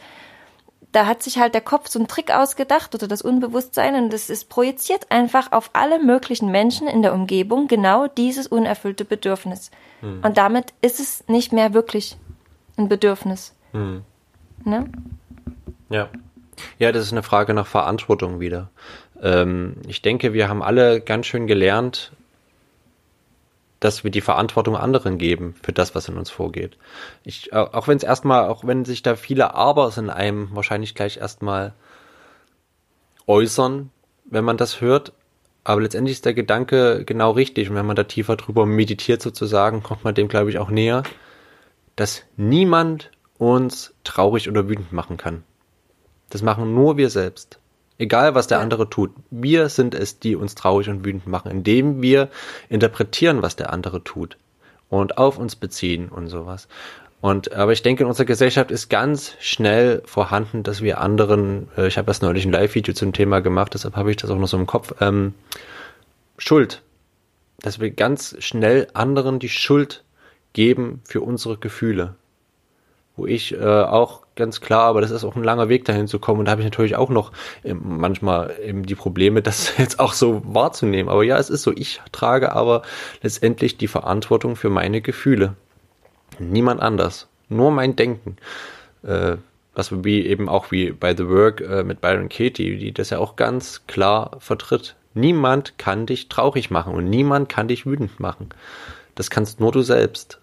[0.92, 4.29] da hat sich halt der Kopf so einen Trick ausgedacht oder das Unbewusstsein und das
[4.29, 9.71] ist projiziert einfach auf alle möglichen Menschen in der Umgebung genau dieses unerfüllte Bedürfnis.
[10.01, 10.21] Hm.
[10.23, 12.18] Und damit ist es nicht mehr wirklich
[12.77, 13.55] ein Bedürfnis.
[13.73, 14.03] Hm.
[14.64, 14.90] Ne?
[15.88, 16.09] Ja.
[16.79, 18.70] Ja, das ist eine Frage nach Verantwortung wieder.
[19.22, 22.12] Ähm, ich denke, wir haben alle ganz schön gelernt,
[23.83, 26.77] dass wir die Verantwortung anderen geben für das, was in uns vorgeht.
[27.25, 31.16] Ich, auch wenn es erstmal, auch wenn sich da viele Abers in einem wahrscheinlich gleich
[31.16, 31.72] erstmal
[33.27, 33.90] äußern,
[34.25, 35.12] wenn man das hört,
[35.64, 39.83] aber letztendlich ist der Gedanke genau richtig und wenn man da tiefer drüber meditiert sozusagen,
[39.83, 41.03] kommt man dem glaube ich auch näher,
[41.96, 45.42] dass niemand uns traurig oder wütend machen kann.
[46.33, 47.59] Das machen nur wir selbst.
[47.99, 48.62] Egal, was der ja.
[48.62, 49.11] andere tut.
[49.31, 52.31] Wir sind es, die uns traurig und wütend machen, indem wir
[52.68, 54.38] interpretieren, was der andere tut
[54.88, 56.68] und auf uns beziehen und sowas.
[57.21, 61.87] Und aber ich denke, in unserer Gesellschaft ist ganz schnell vorhanden, dass wir anderen, äh,
[61.87, 64.49] ich habe erst neulich ein Live-Video zum Thema gemacht, deshalb habe ich das auch noch
[64.49, 65.35] so im Kopf, ähm,
[66.38, 66.83] Schuld.
[67.61, 70.03] Dass wir ganz schnell anderen die Schuld
[70.53, 72.16] geben für unsere Gefühle
[73.16, 76.18] wo ich äh, auch ganz klar, aber das ist auch ein langer Weg dahin zu
[76.18, 77.33] kommen und da habe ich natürlich auch noch
[77.64, 81.11] ähm, manchmal eben die Probleme, das jetzt auch so wahrzunehmen.
[81.11, 82.83] Aber ja, es ist so, ich trage aber
[83.23, 85.55] letztendlich die Verantwortung für meine Gefühle.
[86.38, 87.29] Niemand anders.
[87.49, 88.37] Nur mein Denken.
[89.03, 89.37] Äh,
[89.75, 93.18] was wie eben auch wie bei The Work äh, mit Byron Katie, die das ja
[93.18, 94.97] auch ganz klar vertritt.
[95.14, 98.51] Niemand kann dich traurig machen und niemand kann dich wütend machen.
[99.14, 100.40] Das kannst nur du selbst,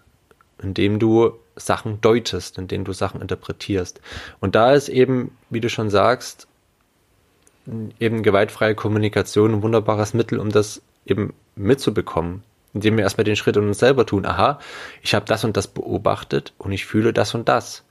[0.62, 4.00] indem du Sachen deutest, in denen du Sachen interpretierst.
[4.40, 6.48] Und da ist eben, wie du schon sagst,
[7.98, 12.42] eben gewaltfreie Kommunikation ein wunderbares Mittel, um das eben mitzubekommen,
[12.74, 14.26] indem wir erstmal den Schritt in uns selber tun.
[14.26, 14.58] Aha,
[15.02, 17.84] ich habe das und das beobachtet und ich fühle das und das.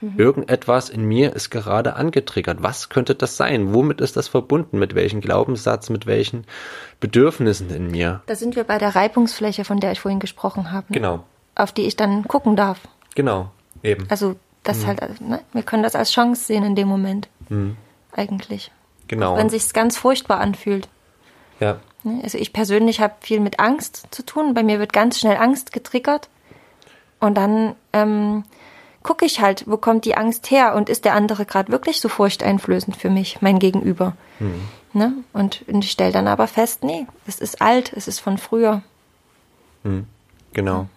[0.00, 0.14] Mhm.
[0.16, 2.62] Irgendetwas in mir ist gerade angetriggert.
[2.62, 3.74] Was könnte das sein?
[3.74, 4.78] Womit ist das verbunden?
[4.78, 5.90] Mit welchem Glaubenssatz?
[5.90, 6.46] Mit welchen
[7.00, 8.22] Bedürfnissen in mir?
[8.26, 10.86] Da sind wir bei der Reibungsfläche, von der ich vorhin gesprochen habe.
[10.88, 10.94] Ne?
[10.94, 11.24] Genau
[11.62, 12.80] auf die ich dann gucken darf.
[13.14, 13.50] Genau,
[13.82, 14.06] eben.
[14.08, 14.86] Also das mhm.
[14.86, 15.40] halt, ne?
[15.52, 17.28] wir können das als Chance sehen in dem Moment.
[17.48, 17.76] Mhm.
[18.12, 18.70] Eigentlich.
[19.08, 19.32] Genau.
[19.32, 20.88] Auch wenn sich ganz furchtbar anfühlt.
[21.58, 21.80] Ja.
[22.02, 22.20] Ne?
[22.22, 24.54] Also ich persönlich habe viel mit Angst zu tun.
[24.54, 26.28] Bei mir wird ganz schnell Angst getriggert.
[27.18, 28.44] Und dann ähm,
[29.02, 32.08] gucke ich halt, wo kommt die Angst her und ist der andere gerade wirklich so
[32.08, 34.16] furchteinflößend für mich, mein Gegenüber.
[34.38, 34.68] Mhm.
[34.92, 35.12] Ne?
[35.32, 38.82] Und, und ich stelle dann aber fest, nee, es ist alt, es ist von früher.
[39.84, 40.06] Mhm.
[40.52, 40.88] Genau.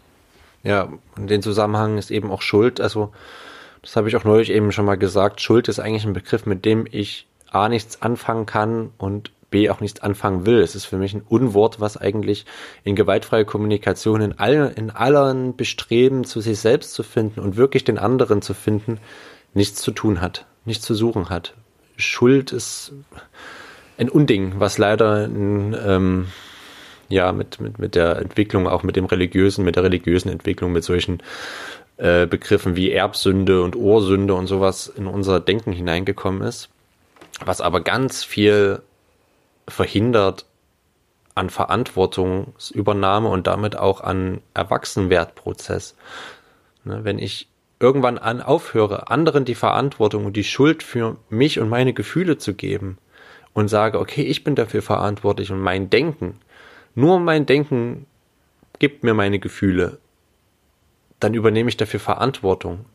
[0.63, 2.80] Ja, in dem Zusammenhang ist eben auch Schuld.
[2.80, 3.12] Also,
[3.82, 5.41] das habe ich auch neulich eben schon mal gesagt.
[5.41, 9.82] Schuld ist eigentlich ein Begriff, mit dem ich A nichts anfangen kann und B auch
[9.82, 10.62] nichts anfangen will.
[10.62, 12.45] Es ist für mich ein Unwort, was eigentlich
[12.84, 17.84] in gewaltfreie Kommunikation in allen, in allen Bestreben zu sich selbst zu finden und wirklich
[17.84, 18.99] den anderen zu finden,
[19.54, 21.54] nichts zu tun hat, nichts zu suchen hat.
[21.97, 22.93] Schuld ist
[23.99, 26.28] ein Unding, was leider in, ähm,
[27.09, 30.83] ja mit, mit, mit der Entwicklung, auch mit dem religiösen, mit der religiösen Entwicklung, mit
[30.83, 31.21] solchen
[31.97, 36.69] äh, Begriffen wie Erbsünde und Ursünde und sowas in unser Denken hineingekommen ist,
[37.45, 38.81] was aber ganz viel
[39.67, 40.45] verhindert
[41.35, 45.95] an Verantwortungsübernahme und damit auch an Erwachsenwertprozess.
[46.83, 47.47] Ne, wenn ich
[47.79, 52.53] irgendwann an aufhöre, anderen die Verantwortung und die Schuld für mich und meine Gefühle zu
[52.53, 52.97] geben
[53.53, 56.39] und sage, okay, ich bin dafür verantwortlich und mein Denken
[56.95, 58.06] nur mein Denken
[58.79, 59.99] gibt mir meine Gefühle,
[61.19, 62.86] dann übernehme ich dafür Verantwortung.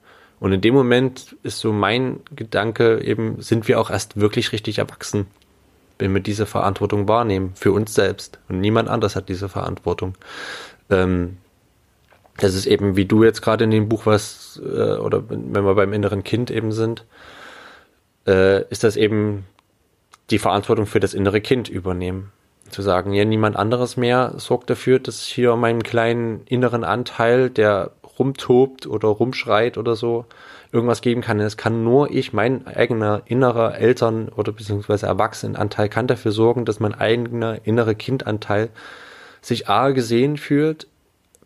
[0.41, 4.79] Und in dem Moment ist so mein Gedanke eben, sind wir auch erst wirklich richtig
[4.79, 5.27] erwachsen,
[5.99, 8.39] wenn wir diese Verantwortung wahrnehmen, für uns selbst.
[8.49, 10.15] Und niemand anders hat diese Verantwortung.
[10.91, 11.39] Ähm,
[12.37, 15.75] das ist eben, wie du jetzt gerade in dem Buch was, äh, oder wenn wir
[15.75, 17.05] beim inneren Kind eben sind,
[18.29, 19.45] äh, ist das eben
[20.31, 22.31] die Verantwortung für das innere Kind übernehmen
[22.71, 27.93] zu sagen, ja, niemand anderes mehr sorgt dafür, dass hier meinen kleinen inneren Anteil, der
[28.19, 30.25] rumtobt oder rumschreit oder so,
[30.73, 31.41] irgendwas geben kann.
[31.41, 36.81] Es kann nur ich, mein eigener innerer Eltern- oder beziehungsweise Erwachsenenanteil kann dafür sorgen, dass
[36.81, 38.69] mein eigener innerer Kindanteil
[39.41, 40.87] sich A gesehen fühlt,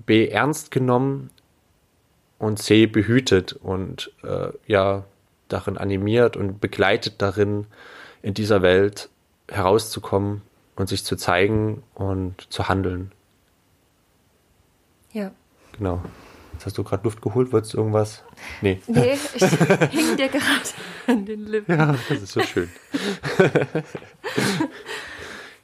[0.06, 1.30] B ernst genommen
[2.38, 5.04] und C behütet und äh, ja
[5.48, 7.66] darin animiert und begleitet darin,
[8.22, 9.08] in dieser Welt
[9.48, 10.42] herauszukommen
[10.76, 13.12] und sich zu zeigen und zu handeln.
[15.12, 15.32] Ja.
[15.76, 16.02] Genau.
[16.52, 18.22] Jetzt hast du gerade Luft geholt, wolltest du irgendwas?
[18.60, 18.80] Nee.
[18.86, 19.44] Nee, ich
[19.90, 20.62] hing dir gerade
[21.06, 21.78] an den Lippen.
[21.78, 22.70] Ja, das ist so schön.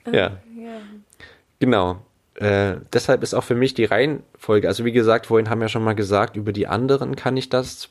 [0.07, 0.13] ja.
[0.57, 0.81] ja.
[1.61, 2.03] Genau.
[2.35, 5.85] Äh, deshalb ist auch für mich die Reihenfolge, also wie gesagt, vorhin haben wir schon
[5.85, 7.91] mal gesagt, über die anderen kann ich das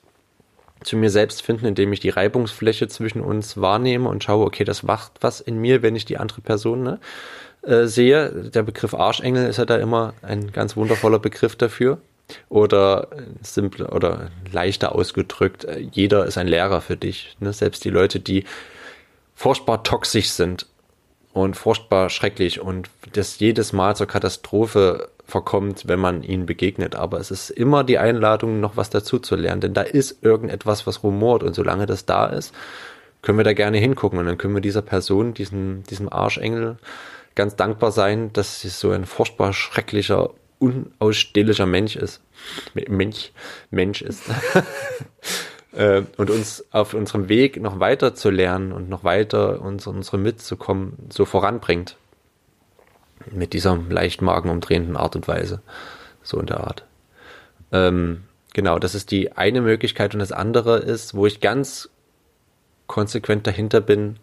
[0.83, 4.83] zu mir selbst finden, indem ich die Reibungsfläche zwischen uns wahrnehme und schaue, okay, das
[4.83, 6.99] macht was in mir, wenn ich die andere Person ne,
[7.63, 8.29] äh, sehe.
[8.53, 11.99] Der Begriff Arschengel ist ja da immer ein ganz wundervoller Begriff dafür.
[12.49, 13.07] Oder
[13.41, 17.37] simple oder leichter ausgedrückt, äh, jeder ist ein Lehrer für dich.
[17.39, 17.53] Ne?
[17.53, 18.43] Selbst die Leute, die
[19.33, 20.65] furchtbar toxisch sind
[21.31, 26.95] und furchtbar schrecklich und das jedes Mal zur Katastrophe verkommt, wenn man ihnen begegnet.
[26.95, 30.87] Aber es ist immer die Einladung, noch was dazu zu lernen, denn da ist irgendetwas,
[30.87, 32.55] was rumort und solange das da ist,
[33.21, 36.77] können wir da gerne hingucken und dann können wir dieser Person, diesem, diesem Arschengel
[37.35, 42.21] ganz dankbar sein, dass sie so ein furchtbar schrecklicher, unausstehlicher Mensch ist.
[42.73, 43.31] Mensch,
[43.69, 44.23] Mensch ist.
[45.73, 50.17] Äh, und uns auf unserem Weg noch weiter zu lernen und noch weiter uns, unsere
[50.17, 51.97] mitzukommen, so voranbringt.
[53.31, 55.61] Mit dieser leicht magenumdrehenden Art und Weise.
[56.23, 56.85] So in der Art.
[57.71, 61.89] Ähm, genau, das ist die eine Möglichkeit und das andere ist, wo ich ganz
[62.87, 64.17] konsequent dahinter bin,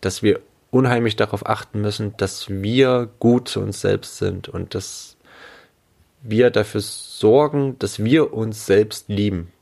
[0.00, 5.16] dass wir unheimlich darauf achten müssen, dass wir gut zu uns selbst sind und dass
[6.22, 9.52] wir dafür sorgen, dass wir uns selbst lieben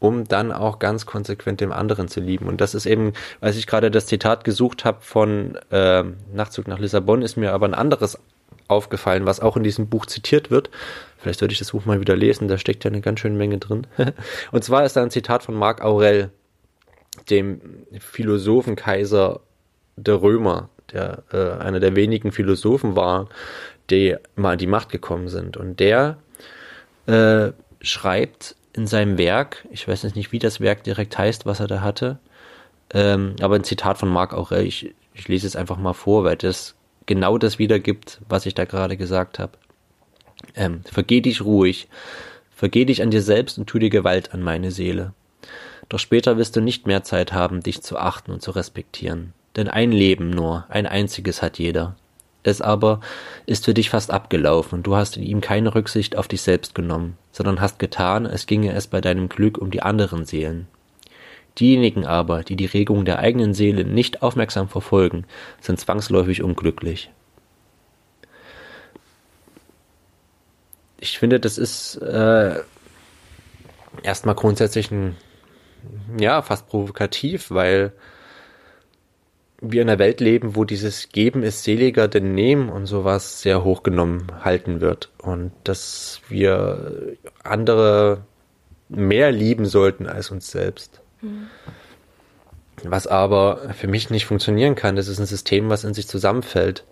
[0.00, 2.48] um dann auch ganz konsequent dem anderen zu lieben.
[2.48, 6.78] Und das ist eben, als ich gerade das Zitat gesucht habe von äh, Nachtzug nach
[6.78, 8.18] Lissabon, ist mir aber ein anderes
[8.66, 10.70] aufgefallen, was auch in diesem Buch zitiert wird.
[11.18, 13.58] Vielleicht sollte ich das Buch mal wieder lesen, da steckt ja eine ganz schöne Menge
[13.58, 13.86] drin.
[14.52, 16.30] Und zwar ist da ein Zitat von Marc Aurel,
[17.28, 17.60] dem
[17.98, 19.40] Philosophenkaiser
[19.96, 23.28] der Römer, der äh, einer der wenigen Philosophen war,
[23.90, 25.56] die mal an die Macht gekommen sind.
[25.56, 26.16] Und der
[27.06, 27.50] äh,
[27.82, 31.66] schreibt in seinem Werk, ich weiß jetzt nicht, wie das Werk direkt heißt, was er
[31.66, 32.18] da hatte,
[32.92, 36.36] ähm, aber ein Zitat von Marc Aurel, ich, ich lese es einfach mal vor, weil
[36.36, 36.74] das
[37.06, 39.52] genau das wiedergibt, was ich da gerade gesagt habe.
[40.54, 41.88] Ähm, vergeh dich ruhig,
[42.50, 45.12] vergeh dich an dir selbst und tu dir Gewalt an meine Seele.
[45.88, 49.32] Doch später wirst du nicht mehr Zeit haben, dich zu achten und zu respektieren.
[49.56, 51.96] Denn ein Leben nur, ein einziges hat jeder.
[52.42, 53.00] Es aber
[53.46, 56.74] ist für dich fast abgelaufen und du hast in ihm keine Rücksicht auf dich selbst
[56.74, 60.66] genommen, sondern hast getan, als ginge es bei deinem Glück um die anderen Seelen.
[61.58, 65.26] Diejenigen aber, die die Regung der eigenen Seele nicht aufmerksam verfolgen,
[65.60, 67.10] sind zwangsläufig unglücklich.
[70.98, 72.60] Ich finde, das ist äh,
[74.02, 75.16] erstmal grundsätzlich ein,
[76.18, 77.92] ja, fast provokativ, weil
[79.60, 83.62] wir in einer Welt leben, wo dieses Geben ist seliger denn Nehmen und sowas sehr
[83.62, 85.10] hochgenommen halten wird.
[85.18, 88.24] Und dass wir andere
[88.88, 91.00] mehr lieben sollten als uns selbst.
[91.20, 91.48] Mhm.
[92.82, 96.84] Was aber für mich nicht funktionieren kann, das ist ein System, was in sich zusammenfällt.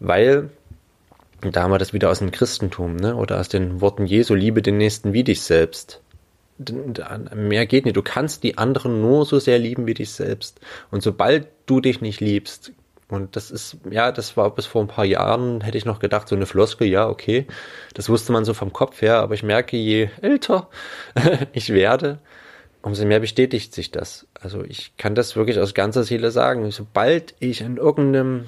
[0.00, 0.50] Weil,
[1.40, 3.14] da haben wir das wieder aus dem Christentum, ne?
[3.14, 6.00] oder aus den Worten Jesu, liebe den Nächsten wie dich selbst
[6.58, 7.96] mehr geht nicht.
[7.96, 10.60] Du kannst die anderen nur so sehr lieben wie dich selbst.
[10.90, 12.72] Und sobald du dich nicht liebst,
[13.08, 16.28] und das ist, ja, das war bis vor ein paar Jahren, hätte ich noch gedacht,
[16.28, 17.46] so eine Floskel, ja, okay.
[17.92, 20.68] Das wusste man so vom Kopf her, aber ich merke, je älter
[21.52, 22.18] ich werde,
[22.82, 24.26] umso mehr bestätigt sich das.
[24.40, 26.70] Also ich kann das wirklich aus ganzer Seele sagen.
[26.70, 28.46] Sobald ich in irgendeinem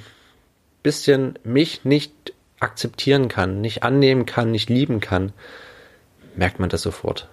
[0.82, 5.32] bisschen mich nicht akzeptieren kann, nicht annehmen kann, nicht lieben kann,
[6.34, 7.28] merkt man das sofort.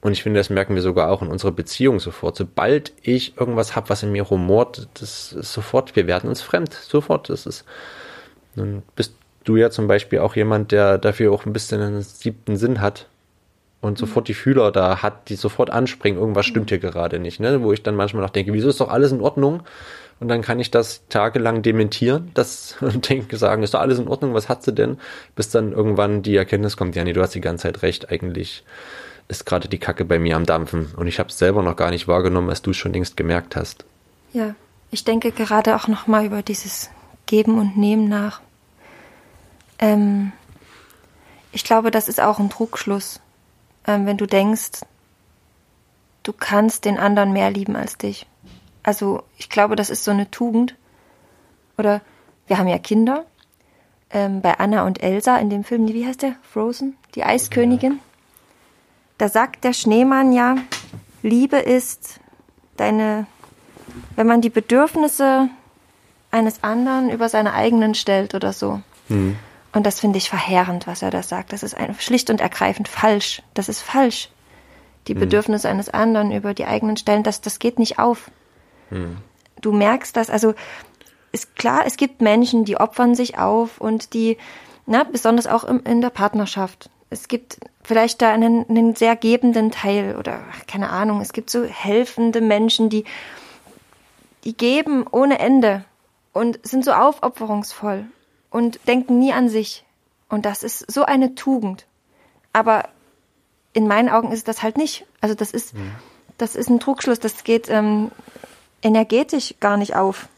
[0.00, 2.36] Und ich finde, das merken wir sogar auch in unserer Beziehung sofort.
[2.36, 6.72] Sobald ich irgendwas habe, was in mir rumort, das ist sofort, wir werden uns fremd.
[6.72, 7.28] Sofort.
[7.30, 7.64] Das ist.
[8.54, 12.56] Nun bist du ja zum Beispiel auch jemand, der dafür auch ein bisschen einen siebten
[12.56, 13.06] Sinn hat
[13.80, 13.96] und mhm.
[13.96, 16.68] sofort die Fühler da hat, die sofort anspringen, irgendwas stimmt mhm.
[16.68, 17.62] hier gerade nicht, ne?
[17.62, 19.62] Wo ich dann manchmal noch denke, wieso ist doch alles in Ordnung?
[20.20, 24.08] Und dann kann ich das tagelang dementieren, das und denke, sagen, ist doch alles in
[24.08, 24.98] Ordnung, was hat sie denn?
[25.36, 28.64] Bis dann irgendwann die Erkenntnis kommt, ja, nee, du hast die ganze Zeit recht, eigentlich
[29.28, 31.90] ist gerade die Kacke bei mir am Dampfen und ich habe es selber noch gar
[31.90, 33.84] nicht wahrgenommen, als du es schon längst gemerkt hast.
[34.32, 34.54] Ja,
[34.90, 36.90] ich denke gerade auch noch mal über dieses
[37.26, 38.40] Geben und Nehmen nach.
[39.78, 40.32] Ähm,
[41.52, 43.20] ich glaube, das ist auch ein Trugschluss,
[43.86, 44.80] ähm, wenn du denkst,
[46.22, 48.26] du kannst den anderen mehr lieben als dich.
[48.82, 50.74] Also ich glaube, das ist so eine Tugend.
[51.76, 52.00] Oder
[52.46, 53.24] wir haben ja Kinder
[54.10, 56.36] ähm, bei Anna und Elsa in dem Film, wie heißt der?
[56.42, 56.96] Frozen?
[57.14, 58.00] Die Eiskönigin.
[59.18, 60.56] Da sagt der Schneemann ja,
[61.22, 62.20] Liebe ist
[62.76, 63.26] deine,
[64.16, 65.48] wenn man die Bedürfnisse
[66.30, 68.80] eines anderen über seine eigenen stellt oder so.
[69.08, 69.36] Mhm.
[69.72, 71.52] Und das finde ich verheerend, was er da sagt.
[71.52, 73.42] Das ist ein, schlicht und ergreifend falsch.
[73.54, 74.30] Das ist falsch.
[75.08, 75.20] Die mhm.
[75.20, 78.30] Bedürfnisse eines anderen über die eigenen stellen, das, das geht nicht auf.
[78.90, 79.18] Mhm.
[79.60, 80.54] Du merkst das, also
[81.32, 84.38] ist klar, es gibt Menschen, die opfern sich auf und die,
[84.86, 86.90] na, besonders auch im, in der Partnerschaft.
[87.10, 91.64] Es gibt vielleicht da einen, einen sehr gebenden Teil oder keine Ahnung, es gibt so
[91.64, 93.04] helfende Menschen, die,
[94.44, 95.84] die geben ohne Ende
[96.32, 98.06] und sind so aufopferungsvoll
[98.50, 99.84] und denken nie an sich.
[100.28, 101.86] Und das ist so eine Tugend.
[102.52, 102.88] Aber
[103.72, 105.06] in meinen Augen ist das halt nicht.
[105.20, 105.92] Also das ist, mhm.
[106.36, 107.18] das ist ein Trugschluss.
[107.18, 108.10] Das geht ähm,
[108.82, 110.28] energetisch gar nicht auf.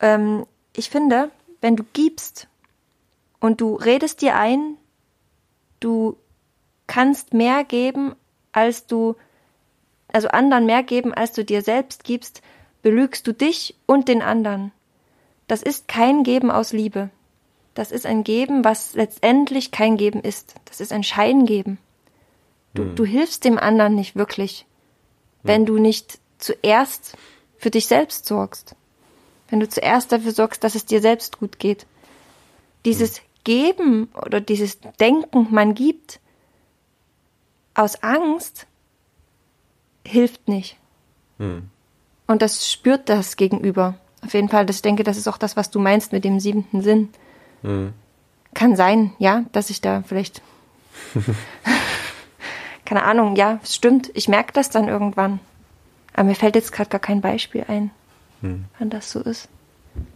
[0.00, 2.48] Ähm, ich finde, wenn du gibst
[3.40, 4.76] und du redest dir ein,
[5.86, 6.16] du
[6.88, 8.16] kannst mehr geben,
[8.50, 9.14] als du,
[10.08, 12.42] also anderen mehr geben, als du dir selbst gibst,
[12.82, 14.72] belügst du dich und den anderen.
[15.46, 17.10] Das ist kein Geben aus Liebe.
[17.74, 20.54] Das ist ein Geben, was letztendlich kein Geben ist.
[20.64, 21.78] Das ist ein Scheingeben.
[22.74, 22.94] Du, hm.
[22.96, 24.68] du hilfst dem anderen nicht wirklich, hm.
[25.48, 27.16] wenn du nicht zuerst
[27.58, 28.74] für dich selbst sorgst.
[29.48, 31.86] Wenn du zuerst dafür sorgst, dass es dir selbst gut geht.
[32.84, 33.25] Dieses hm.
[33.46, 36.18] Geben oder dieses Denken, man gibt,
[37.74, 38.66] aus Angst
[40.04, 40.76] hilft nicht.
[41.38, 41.70] Hm.
[42.26, 43.94] Und das spürt das Gegenüber.
[44.24, 46.40] Auf jeden Fall, das, ich denke, das ist auch das, was du meinst mit dem
[46.40, 47.10] siebenten Sinn.
[47.62, 47.92] Mhm.
[48.52, 50.42] Kann sein, ja, dass ich da vielleicht.
[52.84, 54.10] keine Ahnung, ja, es stimmt.
[54.14, 55.38] Ich merke das dann irgendwann.
[56.14, 57.92] Aber mir fällt jetzt gerade gar kein Beispiel ein,
[58.40, 58.64] mhm.
[58.80, 59.48] wann das so ist.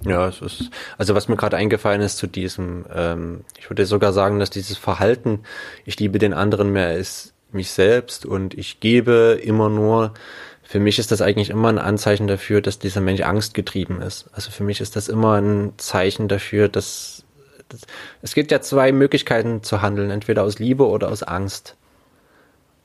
[0.04, 4.12] Ja, es ist, also was mir gerade eingefallen ist zu diesem, ähm, ich würde sogar
[4.12, 5.40] sagen, dass dieses Verhalten,
[5.84, 10.14] ich liebe den anderen mehr als mich selbst und ich gebe immer nur,
[10.62, 14.30] für mich ist das eigentlich immer ein Anzeichen dafür, dass dieser Mensch angstgetrieben ist.
[14.32, 17.24] Also für mich ist das immer ein Zeichen dafür, dass,
[17.68, 17.80] dass
[18.22, 21.76] es gibt ja zwei Möglichkeiten zu handeln, entweder aus Liebe oder aus Angst.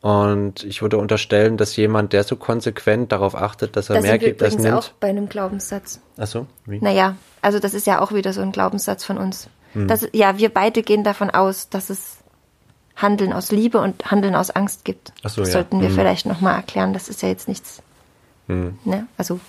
[0.05, 4.19] Und ich würde unterstellen, dass jemand, der so konsequent darauf achtet, dass er das mehr
[4.19, 4.67] gibt, als nimmt.
[4.67, 5.99] Das auch bei einem Glaubenssatz.
[6.19, 6.79] Ach so, wie?
[6.79, 9.49] Naja, also das ist ja auch wieder so ein Glaubenssatz von uns.
[9.73, 9.87] Hm.
[9.87, 12.17] Das, ja, wir beide gehen davon aus, dass es
[12.95, 15.11] Handeln aus Liebe und Handeln aus Angst gibt.
[15.23, 15.53] Ach so, das ja.
[15.53, 15.95] sollten wir mhm.
[15.95, 16.93] vielleicht nochmal erklären.
[16.93, 17.81] Das ist ja jetzt nichts.
[18.45, 18.77] Mhm.
[18.85, 19.07] Ne?
[19.17, 19.39] Also,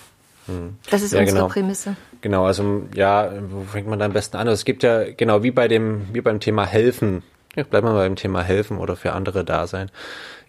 [0.47, 0.77] mhm.
[0.89, 1.49] das ist ja, unsere genau.
[1.49, 1.95] Prämisse.
[2.21, 4.47] Genau, also ja, wo fängt man da am besten an?
[4.47, 7.21] Also, es gibt ja, genau, wie bei dem, wie beim Thema Helfen.
[7.55, 9.91] Ja, bleiben wir beim Thema Helfen oder für andere da sein.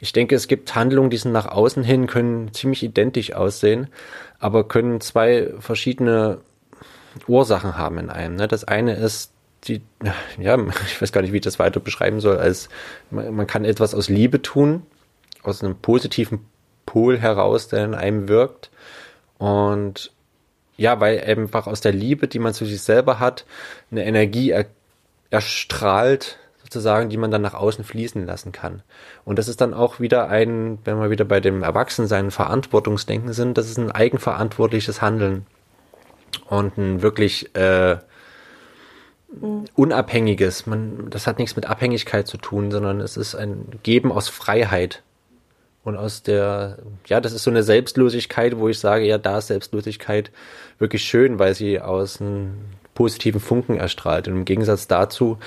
[0.00, 3.88] Ich denke, es gibt Handlungen, die sind nach außen hin, können ziemlich identisch aussehen,
[4.38, 6.38] aber können zwei verschiedene
[7.26, 8.36] Ursachen haben in einem.
[8.36, 8.48] Ne?
[8.48, 9.32] Das eine ist
[9.64, 9.82] die,
[10.38, 10.56] ja,
[10.86, 12.68] ich weiß gar nicht, wie ich das weiter beschreiben soll, als
[13.10, 14.82] man, man kann etwas aus Liebe tun,
[15.42, 16.46] aus einem positiven
[16.86, 18.70] Pol heraus, der in einem wirkt.
[19.38, 20.12] Und
[20.76, 23.44] ja, weil einfach aus der Liebe, die man zu sich selber hat,
[23.90, 24.66] eine Energie er,
[25.30, 28.82] erstrahlt, sozusagen, die man dann nach außen fließen lassen kann.
[29.24, 33.56] Und das ist dann auch wieder ein, wenn wir wieder bei dem Erwachsensein, Verantwortungsdenken sind,
[33.56, 35.46] das ist ein eigenverantwortliches Handeln
[36.48, 37.96] und ein wirklich äh,
[39.74, 40.66] Unabhängiges.
[40.66, 45.02] Man, das hat nichts mit Abhängigkeit zu tun, sondern es ist ein Geben aus Freiheit.
[45.84, 49.46] Und aus der, ja, das ist so eine Selbstlosigkeit, wo ich sage, ja, da ist
[49.46, 50.30] Selbstlosigkeit
[50.78, 52.56] wirklich schön, weil sie aus einem
[52.94, 54.28] positiven Funken erstrahlt.
[54.28, 55.38] Und im Gegensatz dazu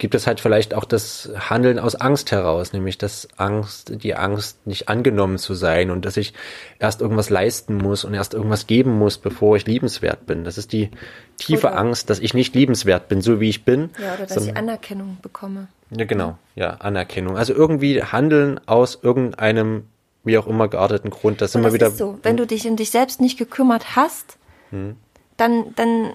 [0.00, 4.66] gibt es halt vielleicht auch das Handeln aus Angst heraus, nämlich das Angst, die Angst,
[4.66, 6.32] nicht angenommen zu sein und dass ich
[6.78, 10.42] erst irgendwas leisten muss und erst irgendwas geben muss, bevor ich liebenswert bin.
[10.42, 10.90] Das ist die
[11.36, 13.90] tiefe oder Angst, dass ich nicht liebenswert bin, so wie ich bin.
[14.02, 15.68] Ja, oder dass so, ich Anerkennung bekomme.
[15.90, 17.36] Ja, genau, ja, Anerkennung.
[17.36, 19.84] Also irgendwie Handeln aus irgendeinem,
[20.24, 21.42] wie auch immer gearteten Grund.
[21.42, 21.86] Das, und immer das wieder.
[21.88, 24.38] Ist so, wenn du dich um dich selbst nicht gekümmert hast,
[24.70, 24.96] hm.
[25.36, 26.14] dann, dann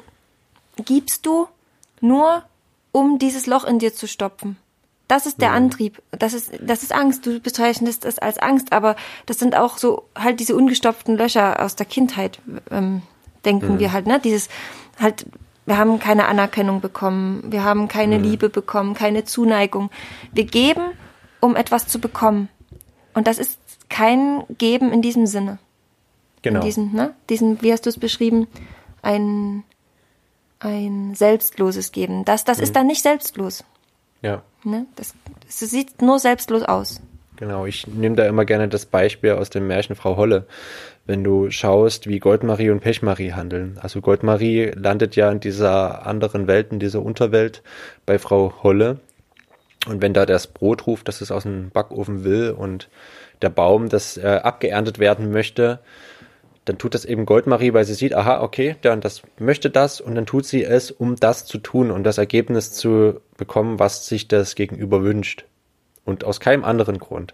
[0.84, 1.48] gibst du
[2.02, 2.44] nur
[2.96, 4.56] um dieses Loch in dir zu stopfen.
[5.10, 5.54] Das ist der ja.
[5.54, 6.02] Antrieb.
[6.12, 7.26] Das ist, das ist Angst.
[7.26, 11.76] Du bezeichnest es als Angst, aber das sind auch so halt diese ungestopften Löcher aus
[11.76, 12.40] der Kindheit,
[12.72, 13.02] ähm,
[13.44, 13.80] denken ja.
[13.80, 14.22] wir halt, ne?
[14.22, 14.48] Dieses
[14.98, 15.26] halt,
[15.66, 18.22] wir haben keine Anerkennung bekommen, wir haben keine ja.
[18.22, 19.90] Liebe bekommen, keine Zuneigung.
[20.32, 20.94] Wir geben,
[21.42, 22.48] um etwas zu bekommen.
[23.14, 25.60] Und das ist kein Geben in diesem Sinne.
[26.44, 26.62] Genau.
[26.62, 27.14] In diesem, ne?
[27.30, 28.48] Diesen, wie hast du es beschrieben?
[29.02, 29.66] Ein
[30.66, 32.26] ein selbstloses Geben.
[32.26, 32.64] Das, das mhm.
[32.64, 33.64] ist dann nicht selbstlos.
[34.22, 34.42] Ja.
[34.64, 34.86] Ne?
[34.96, 35.14] Das,
[35.46, 37.02] das sieht nur selbstlos aus.
[37.38, 40.48] Genau, ich nehme da immer gerne das Beispiel aus dem Märchen Frau Holle.
[41.06, 43.78] Wenn du schaust, wie Goldmarie und Pechmarie handeln.
[43.80, 47.62] Also Goldmarie landet ja in dieser anderen Welt, in dieser Unterwelt
[48.06, 49.00] bei Frau Holle.
[49.86, 52.90] Und wenn da das Brot ruft, dass es aus dem Backofen will und
[53.42, 55.80] der Baum, das äh, abgeerntet werden möchte,
[56.66, 60.16] dann tut das eben Goldmarie, weil sie sieht, aha, okay, und das möchte das und
[60.16, 64.28] dann tut sie es, um das zu tun und das Ergebnis zu bekommen, was sich
[64.28, 65.46] das Gegenüber wünscht.
[66.04, 67.34] Und aus keinem anderen Grund.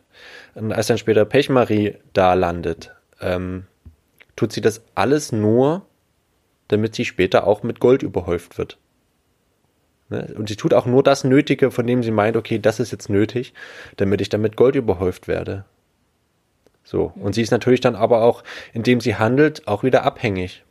[0.55, 3.65] Und als dann später Pechmarie da landet, ähm,
[4.37, 5.85] tut sie das alles nur,
[6.69, 8.77] damit sie später auch mit Gold überhäuft wird.
[10.09, 10.33] Ne?
[10.37, 13.09] Und sie tut auch nur das Nötige, von dem sie meint, okay, das ist jetzt
[13.09, 13.53] nötig,
[13.97, 15.65] damit ich dann mit Gold überhäuft werde.
[16.83, 17.13] So.
[17.15, 20.63] Und sie ist natürlich dann aber auch, indem sie handelt, auch wieder abhängig.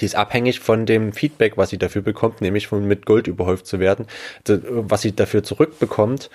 [0.00, 3.66] Die ist abhängig von dem Feedback, was sie dafür bekommt, nämlich von mit Gold überhäuft
[3.66, 4.06] zu werden.
[4.44, 6.28] Was sie dafür zurückbekommt,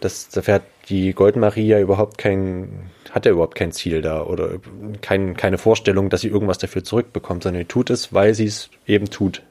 [0.00, 4.58] das, dafür hat die Goldmarie ja überhaupt kein, hat ja überhaupt kein Ziel da oder
[5.00, 8.70] kein, keine Vorstellung, dass sie irgendwas dafür zurückbekommt, sondern sie tut es, weil sie es
[8.86, 9.42] eben tut.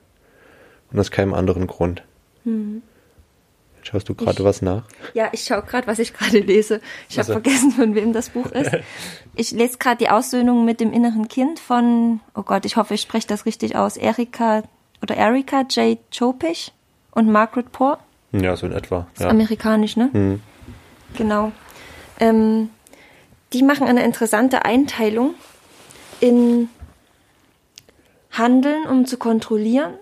[0.91, 2.03] Und aus keinem anderen Grund.
[2.43, 2.83] Mhm.
[3.85, 4.83] Schaust du gerade was nach?
[5.13, 6.81] Ja, ich schaue gerade, was ich gerade lese.
[7.07, 7.35] Ich also.
[7.35, 8.71] habe vergessen, von wem das Buch ist.
[9.37, 13.01] Ich lese gerade die Aussöhnung mit dem inneren Kind von, oh Gott, ich hoffe, ich
[13.01, 14.63] spreche das richtig aus, Erika
[15.01, 15.99] oder Erika J.
[16.17, 16.71] Chopich
[17.11, 17.99] und Margaret Poor.
[18.31, 19.07] Ja, so in etwa.
[19.19, 19.27] Ja.
[19.27, 20.09] amerikanisch, ne?
[20.13, 20.41] Mhm.
[21.17, 21.51] Genau.
[22.21, 22.69] Ähm,
[23.51, 25.33] die machen eine interessante Einteilung
[26.21, 26.69] in
[28.31, 29.95] Handeln, um zu kontrollieren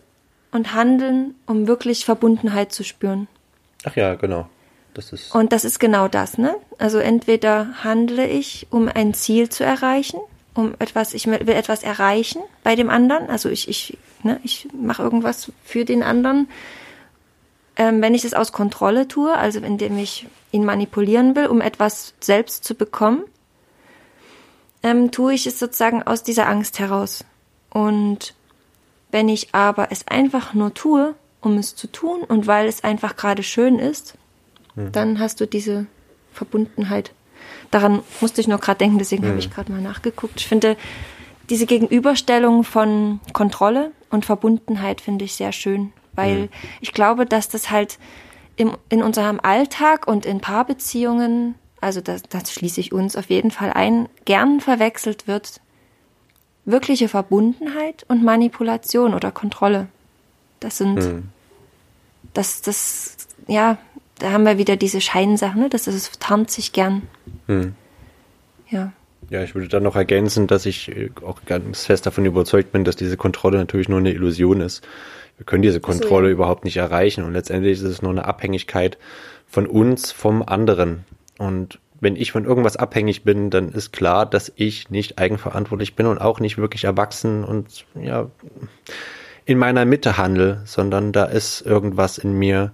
[0.52, 3.28] und Handeln, um wirklich Verbundenheit zu spüren.
[3.84, 4.48] Ach ja, genau.
[4.94, 6.56] Das ist und das ist genau das, ne?
[6.78, 10.20] Also entweder handle ich, um ein Ziel zu erreichen,
[10.54, 15.02] um etwas, ich will etwas erreichen bei dem anderen, also ich, ich, ne, ich mache
[15.02, 16.48] irgendwas für den anderen
[17.76, 22.14] ähm, wenn ich es aus Kontrolle tue, also indem ich ihn manipulieren will, um etwas
[22.20, 23.24] selbst zu bekommen,
[24.84, 27.26] ähm, tue ich es sozusagen aus dieser Angst heraus.
[27.72, 28.36] Und
[29.12, 33.16] wenn ich aber es einfach nur tue, um es zu tun und weil es einfach
[33.16, 34.16] gerade schön ist,
[34.76, 34.92] mhm.
[34.92, 35.86] dann hast du diese
[36.32, 37.12] Verbundenheit.
[37.72, 39.30] Daran musste ich nur gerade denken, deswegen mhm.
[39.30, 40.40] habe ich gerade mal nachgeguckt.
[40.40, 40.78] Ich finde
[41.50, 46.50] diese Gegenüberstellung von Kontrolle und Verbundenheit finde ich sehr schön weil mhm.
[46.82, 47.98] ich glaube, dass das halt
[48.56, 53.52] im, in unserem Alltag und in Paarbeziehungen, also das, das schließe ich uns auf jeden
[53.52, 55.60] Fall ein, gern verwechselt wird
[56.66, 59.88] wirkliche Verbundenheit und Manipulation oder Kontrolle.
[60.64, 61.24] Das sind, mhm.
[62.34, 63.78] das, das, ja,
[64.20, 65.70] da haben wir wieder diese Scheinsachen, ne?
[65.70, 67.04] das, das tarnt sich gern.
[67.48, 67.76] Mhm.
[68.70, 68.94] Ja.
[69.30, 70.92] Ja, ich würde dann noch ergänzen, dass ich
[71.24, 74.86] auch ganz fest davon überzeugt bin, dass diese Kontrolle natürlich nur eine Illusion ist.
[75.38, 76.34] Wir können diese Kontrolle so, ja.
[76.34, 78.98] überhaupt nicht erreichen und letztendlich ist es nur eine Abhängigkeit
[79.48, 81.06] von uns, vom anderen.
[81.40, 86.06] Und wenn ich von irgendwas abhängig bin, dann ist klar, dass ich nicht eigenverantwortlich bin
[86.06, 88.30] und auch nicht wirklich erwachsen und ja
[89.46, 92.72] in meiner Mitte handle, sondern da ist irgendwas in mir,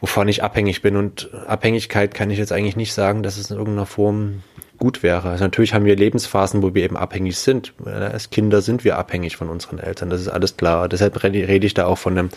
[0.00, 0.96] wovon ich abhängig bin.
[0.96, 4.42] Und Abhängigkeit kann ich jetzt eigentlich nicht sagen, dass es in irgendeiner Form
[4.78, 5.30] gut wäre.
[5.30, 7.72] Also natürlich haben wir Lebensphasen, wo wir eben abhängig sind.
[7.84, 10.88] Als Kinder sind wir abhängig von unseren Eltern, das ist alles klar.
[10.88, 12.30] Deshalb rede ich da auch von einem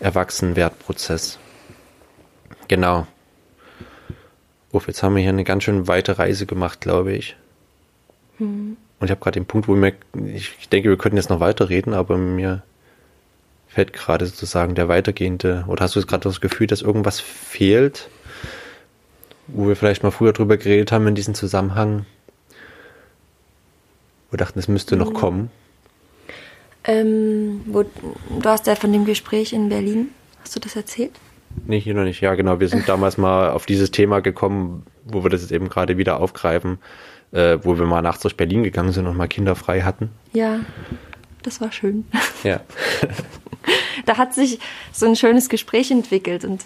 [0.00, 1.38] Erwachsenwertprozess.
[2.68, 3.06] Genau.
[4.72, 7.36] Uff, jetzt haben wir hier eine ganz schön weite Reise gemacht, glaube ich.
[8.38, 8.76] Hm.
[8.98, 9.92] Und ich habe gerade den Punkt, wo mir,
[10.34, 12.62] ich denke, wir könnten jetzt noch weiterreden, aber mir
[13.74, 18.08] fällt gerade sozusagen der weitergehende, oder hast du gerade das Gefühl, dass irgendwas fehlt?
[19.46, 22.06] wo wir vielleicht mal früher drüber geredet haben in diesem Zusammenhang.
[24.30, 25.14] Wir dachten, es müsste noch mhm.
[25.14, 25.50] kommen.
[26.84, 30.08] Ähm, wo, du hast ja von dem Gespräch in Berlin,
[30.42, 31.12] hast du das erzählt?
[31.66, 32.20] Nee, hier noch nicht.
[32.20, 32.60] Ja, genau.
[32.60, 36.20] Wir sind damals mal auf dieses Thema gekommen, wo wir das jetzt eben gerade wieder
[36.20, 36.78] aufgreifen,
[37.32, 40.10] äh, wo wir mal nachts durch Berlin gegangen sind und mal Kinder frei hatten.
[40.32, 40.60] Ja,
[41.44, 42.06] das war schön.
[42.42, 42.60] Ja.
[44.06, 44.58] da hat sich
[44.92, 46.64] so ein schönes Gespräch entwickelt und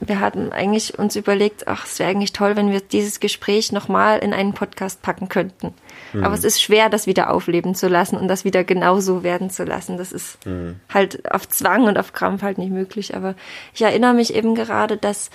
[0.00, 4.20] wir hatten eigentlich uns überlegt, ach, es wäre eigentlich toll, wenn wir dieses Gespräch nochmal
[4.20, 5.74] in einen Podcast packen könnten.
[6.14, 6.24] Mhm.
[6.24, 9.64] Aber es ist schwer, das wieder aufleben zu lassen und das wieder genauso werden zu
[9.64, 9.98] lassen.
[9.98, 10.80] Das ist mhm.
[10.88, 13.14] halt auf Zwang und auf Krampf halt nicht möglich.
[13.14, 13.34] Aber
[13.74, 15.30] ich erinnere mich eben gerade, dass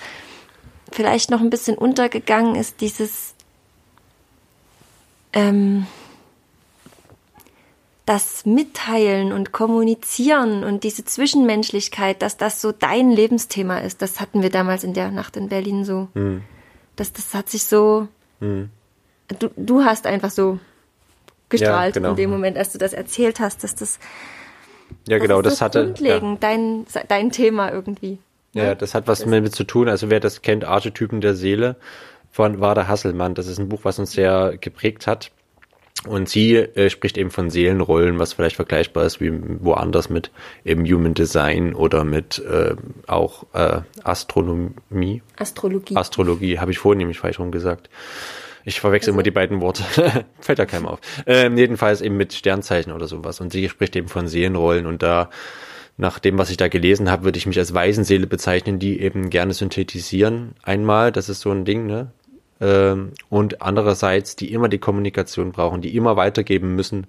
[0.90, 3.34] vielleicht noch ein bisschen untergegangen ist, dieses
[5.32, 5.86] ähm,
[8.06, 14.42] das Mitteilen und Kommunizieren und diese Zwischenmenschlichkeit, dass das so dein Lebensthema ist, das hatten
[14.42, 16.08] wir damals in der Nacht in Berlin so.
[16.14, 16.42] Mhm.
[16.94, 18.06] Das, das hat sich so.
[18.38, 18.70] Mhm.
[19.40, 20.60] Du, du hast einfach so
[21.48, 22.10] gestrahlt ja, genau.
[22.10, 23.98] in dem Moment, als du das erzählt hast, dass das.
[25.08, 25.84] Ja, genau, das, das hatte.
[25.86, 26.48] Grundlegend, ja.
[26.48, 28.18] dein, dein Thema irgendwie.
[28.52, 28.76] Ja, ne?
[28.76, 29.88] das hat was das, mit zu tun.
[29.88, 31.74] Also wer das kennt, Archetypen der Seele
[32.30, 33.34] von Wada Hasselmann.
[33.34, 35.32] Das ist ein Buch, was uns sehr geprägt hat.
[36.04, 40.30] Und sie äh, spricht eben von Seelenrollen, was vielleicht vergleichbar ist wie woanders mit
[40.64, 42.76] eben Human Design oder mit äh,
[43.06, 45.22] auch äh, Astronomie.
[45.36, 45.96] Astrologie.
[45.96, 47.90] Astrologie, habe ich vorhin nämlich falsch rum gesagt.
[48.64, 49.16] Ich verwechsel also.
[49.16, 49.84] immer die beiden Worte.
[50.40, 51.00] Fällt ja keinem auf.
[51.24, 53.40] Ähm, jedenfalls eben mit Sternzeichen oder sowas.
[53.40, 55.30] Und sie spricht eben von Seelenrollen und da
[55.96, 59.30] nach dem, was ich da gelesen habe, würde ich mich als Waisenseele bezeichnen, die eben
[59.30, 60.54] gerne synthetisieren.
[60.62, 62.12] Einmal, das ist so ein Ding, ne?
[62.60, 67.06] Ähm, und andererseits, die immer die Kommunikation brauchen, die immer weitergeben müssen,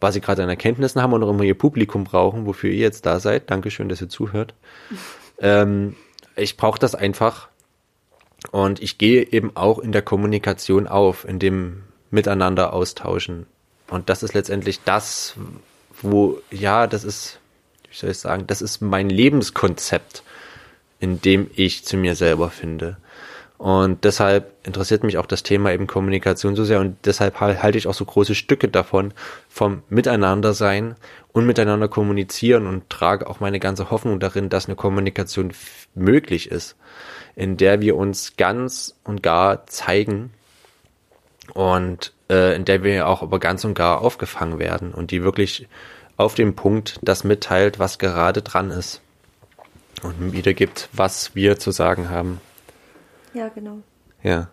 [0.00, 3.06] was sie gerade an Erkenntnissen haben und auch immer ihr Publikum brauchen, wofür ihr jetzt
[3.06, 3.50] da seid.
[3.50, 4.54] Dankeschön, dass ihr zuhört.
[5.40, 5.96] ähm,
[6.36, 7.48] ich brauche das einfach
[8.50, 13.46] und ich gehe eben auch in der Kommunikation auf, in dem Miteinander austauschen.
[13.88, 15.34] Und das ist letztendlich das,
[16.00, 17.38] wo, ja, das ist,
[17.90, 20.22] wie soll ich sagen, das ist mein Lebenskonzept,
[21.00, 22.96] in dem ich zu mir selber finde.
[23.58, 27.88] Und deshalb interessiert mich auch das Thema eben Kommunikation so sehr und deshalb halte ich
[27.88, 29.12] auch so große Stücke davon
[29.48, 30.94] vom Miteinander sein
[31.32, 35.52] und miteinander kommunizieren und trage auch meine ganze Hoffnung darin, dass eine Kommunikation
[35.96, 36.76] möglich ist,
[37.34, 40.30] in der wir uns ganz und gar zeigen
[41.52, 45.66] und äh, in der wir auch aber ganz und gar aufgefangen werden und die wirklich
[46.16, 49.00] auf dem Punkt das mitteilt, was gerade dran ist
[50.04, 52.40] und wiedergibt, was wir zu sagen haben.
[53.34, 53.78] Ja, genau.
[54.22, 54.48] Ja.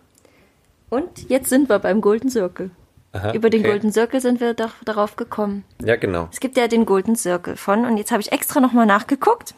[0.88, 2.70] Und jetzt sind wir beim Golden Circle.
[3.12, 3.70] Aha, Über den okay.
[3.70, 5.64] Golden Circle sind wir doch darauf gekommen.
[5.82, 6.28] Ja, genau.
[6.30, 9.54] Es gibt ja den Golden Circle von, und jetzt habe ich extra nochmal nachgeguckt,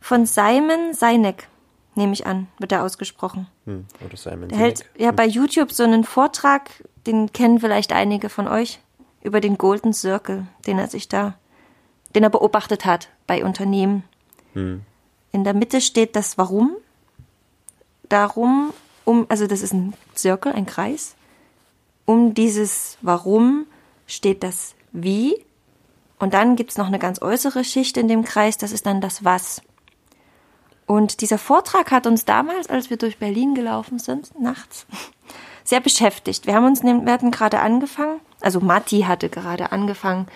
[0.00, 1.48] von Simon Sinek,
[1.94, 3.48] nehme ich an, wird er ausgesprochen.
[3.66, 5.16] Hm, oder Simon Der hält ja hm.
[5.16, 6.70] bei YouTube so einen Vortrag,
[7.06, 8.80] den kennen vielleicht einige von euch,
[9.22, 11.34] über den Golden Circle, den er sich da,
[12.14, 14.04] den er beobachtet hat bei Unternehmen.
[14.54, 14.82] Hm.
[15.32, 16.76] In der Mitte steht das Warum,
[18.12, 18.72] darum,
[19.04, 21.14] um, also das ist ein Zirkel, ein Kreis.
[22.04, 23.66] Um dieses Warum
[24.06, 25.44] steht das Wie.
[26.18, 29.00] Und dann gibt es noch eine ganz äußere Schicht in dem Kreis, das ist dann
[29.00, 29.62] das Was.
[30.86, 34.86] Und dieser Vortrag hat uns damals, als wir durch Berlin gelaufen sind, nachts,
[35.64, 36.46] sehr beschäftigt.
[36.46, 40.26] Wir haben uns, wir hatten gerade angefangen, also Matti hatte gerade angefangen,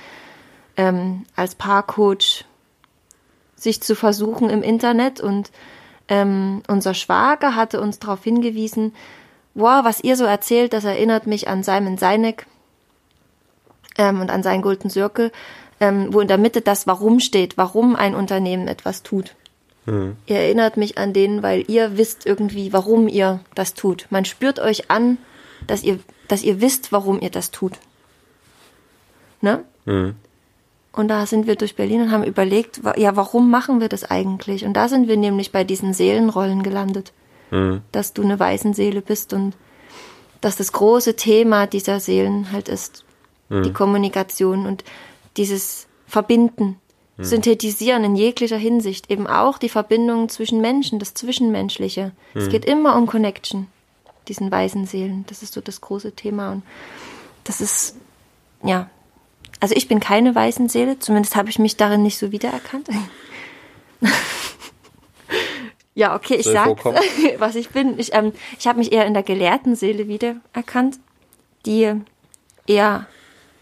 [0.76, 2.44] ähm, als Paarcoach
[3.54, 5.50] sich zu versuchen im Internet und
[6.08, 8.94] ähm, unser Schwager hatte uns darauf hingewiesen,
[9.54, 12.46] wow, was ihr so erzählt, das erinnert mich an Simon Sinek
[13.98, 15.32] ähm, und an seinen Golden Circle,
[15.80, 19.34] ähm, wo in der Mitte das Warum steht, warum ein Unternehmen etwas tut.
[19.86, 20.16] Mhm.
[20.26, 24.06] Ihr erinnert mich an den, weil ihr wisst irgendwie, warum ihr das tut.
[24.10, 25.18] Man spürt euch an,
[25.66, 25.98] dass ihr,
[26.28, 27.72] dass ihr wisst, warum ihr das tut.
[29.40, 29.64] Ne?
[29.84, 30.16] Mhm.
[30.96, 34.64] Und da sind wir durch Berlin und haben überlegt, ja, warum machen wir das eigentlich?
[34.64, 37.12] Und da sind wir nämlich bei diesen Seelenrollen gelandet.
[37.50, 37.82] Mhm.
[37.92, 39.54] Dass du eine Waisenseele bist und
[40.40, 43.04] dass das große Thema dieser Seelen halt ist,
[43.50, 43.62] mhm.
[43.62, 44.84] die Kommunikation und
[45.36, 46.80] dieses Verbinden,
[47.18, 47.24] mhm.
[47.24, 52.12] Synthetisieren in jeglicher Hinsicht, eben auch die Verbindung zwischen Menschen, das Zwischenmenschliche.
[52.34, 52.50] Es mhm.
[52.50, 53.66] geht immer um Connection,
[54.28, 55.26] diesen Waisenseelen.
[55.28, 56.62] Das ist so das große Thema und
[57.44, 57.96] das ist,
[58.64, 58.88] ja,
[59.60, 60.34] also ich bin keine
[60.68, 62.88] Seele, zumindest habe ich mich darin nicht so wiedererkannt.
[65.94, 66.76] ja, okay, ich sage,
[67.38, 67.98] was ich bin.
[67.98, 70.98] Ich, ähm, ich habe mich eher in der gelehrten Seele wiedererkannt,
[71.64, 71.92] die
[72.66, 73.06] eher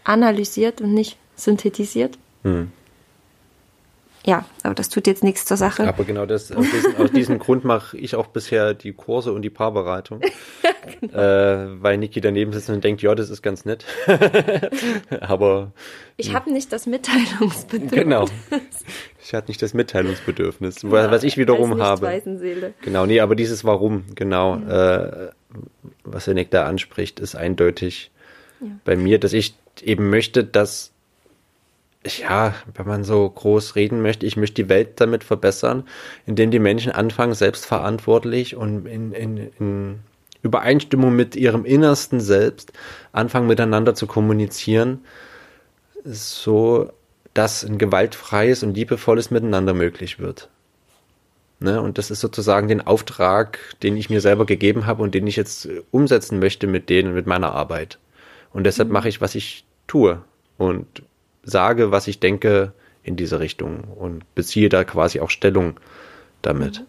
[0.03, 2.17] analysiert und nicht synthetisiert.
[2.43, 2.71] Hm.
[4.25, 5.87] Ja, aber das tut jetzt nichts zur Sache.
[5.87, 9.43] Aber genau das, aus, diesem, aus diesem Grund mache ich auch bisher die Kurse und
[9.43, 10.21] die Paarberatung.
[10.99, 11.13] genau.
[11.17, 13.85] äh, weil Niki daneben sitzt und denkt, ja, das ist ganz nett.
[15.21, 15.73] aber.
[16.17, 17.91] Ich habe nicht das Mitteilungsbedürfnis.
[17.91, 18.25] Genau.
[19.23, 22.21] Ich hatte nicht das Mitteilungsbedürfnis, genau, was ich wiederum habe.
[22.81, 24.69] Genau, nee, aber dieses Warum, genau, mhm.
[24.69, 25.29] äh,
[26.03, 28.11] was Nick da anspricht, ist eindeutig
[28.59, 28.67] ja.
[28.85, 30.94] bei mir, dass ich eben möchte, dass
[32.05, 35.87] ja, wenn man so groß reden möchte, ich möchte die Welt damit verbessern,
[36.25, 39.99] indem die Menschen anfangen, selbstverantwortlich und in, in, in
[40.43, 42.73] Übereinstimmung mit ihrem innersten Selbst
[43.11, 44.99] anfangen, miteinander zu kommunizieren,
[46.03, 46.91] so
[47.33, 50.49] dass ein gewaltfreies und liebevolles Miteinander möglich wird.
[51.59, 51.81] Ne?
[51.81, 55.35] Und das ist sozusagen den Auftrag, den ich mir selber gegeben habe und den ich
[55.35, 57.97] jetzt umsetzen möchte mit denen, mit meiner Arbeit.
[58.53, 58.93] Und deshalb mhm.
[58.93, 60.21] mache ich, was ich tue.
[60.57, 61.03] Und
[61.45, 62.73] sage, was ich denke
[63.03, 65.79] in diese Richtung und beziehe da quasi auch Stellung
[66.41, 66.79] damit.
[66.79, 66.85] Mhm.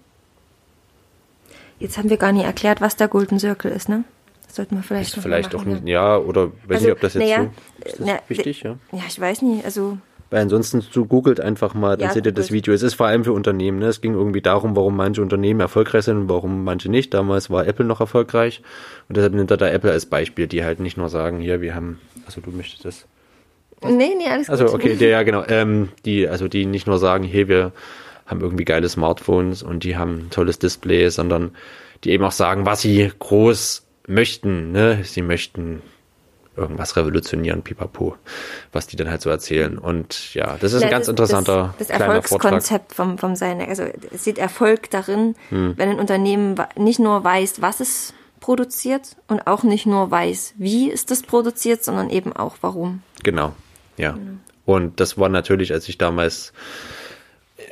[1.79, 4.05] Jetzt haben wir gar nicht erklärt, was der Golden Circle ist, ne?
[4.47, 6.17] Das sollten wir vielleicht ist noch Vielleicht machen, doch nicht, ja.
[6.17, 7.51] ja, oder weiß also, nicht, ob das jetzt ja, so
[7.85, 8.77] ist das na, wichtig, ja?
[8.93, 9.99] Ja, ich weiß nicht, also
[10.31, 12.65] Weil ansonsten so googelt einfach mal, dann Ja, seht ihr das googelt.
[12.65, 12.75] Video.
[12.75, 13.79] Es ist vor allem für Unternehmen.
[13.79, 13.87] Ne?
[13.87, 17.13] Es ging irgendwie darum, warum manche Unternehmen erfolgreich sind und warum manche nicht.
[17.13, 18.63] Damals war Apple noch erfolgreich.
[19.09, 21.75] Und deshalb nimmt er da Apple als Beispiel, die halt nicht nur sagen, hier, wir
[21.75, 23.07] haben, also du möchtest das.
[23.83, 24.75] Nee, nee, alles Also gut.
[24.75, 25.45] okay, der, ja genau.
[25.49, 27.73] Ähm, die, also die nicht nur sagen, hey, wir
[28.27, 31.55] haben irgendwie geile Smartphones und die haben ein tolles Display, sondern
[32.05, 34.73] die eben auch sagen, was sie groß möchten.
[34.73, 35.01] Ne?
[35.05, 35.83] Sie möchten
[36.57, 38.17] irgendwas revolutionieren, pipapo,
[38.73, 39.77] was die dann halt so erzählen.
[39.79, 42.01] Und ja, das ist ein Ja, ganz das- interessanter das, das.
[42.01, 43.69] Erfolgskonzept vom, vom Seine.
[43.69, 45.75] Also es sieht Erfolg darin, Hm.
[45.77, 50.91] wenn ein Unternehmen nicht nur weiß, was es produziert und auch nicht nur weiß, wie
[50.91, 53.03] es das produziert, sondern eben auch warum.
[53.23, 53.55] Genau,
[53.97, 54.19] ja.
[54.65, 56.53] Und das war natürlich, als ich damals,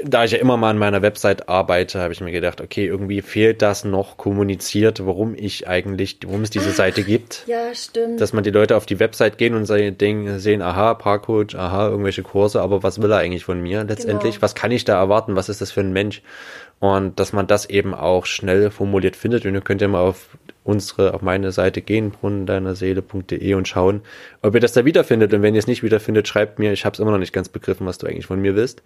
[0.06, 3.22] da ich ja immer mal an meiner Website arbeite, habe ich mir gedacht, okay, irgendwie
[3.22, 7.44] fehlt das noch kommuniziert, warum ich eigentlich, warum es diese Seite gibt.
[7.54, 8.20] Ja, stimmt.
[8.20, 12.60] Dass man die Leute auf die Website gehen und sehen, aha, Parkcoach, aha, irgendwelche Kurse,
[12.60, 14.34] aber was will er eigentlich von mir letztendlich?
[14.34, 14.42] Genau.
[14.42, 15.36] Was kann ich da erwarten?
[15.36, 16.22] Was ist das für ein Mensch?
[16.80, 19.46] Und dass man das eben auch schnell formuliert findet.
[19.46, 24.00] Und ihr könnt ja mal auf unsere, auf meine Seite gehen, brunnendeinerseele.de und schauen,
[24.42, 25.32] ob ihr das da wiederfindet.
[25.32, 27.48] Und wenn ihr es nicht wiederfindet, schreibt mir, ich habe es immer noch nicht ganz
[27.48, 28.82] begriffen, was du eigentlich von mir willst.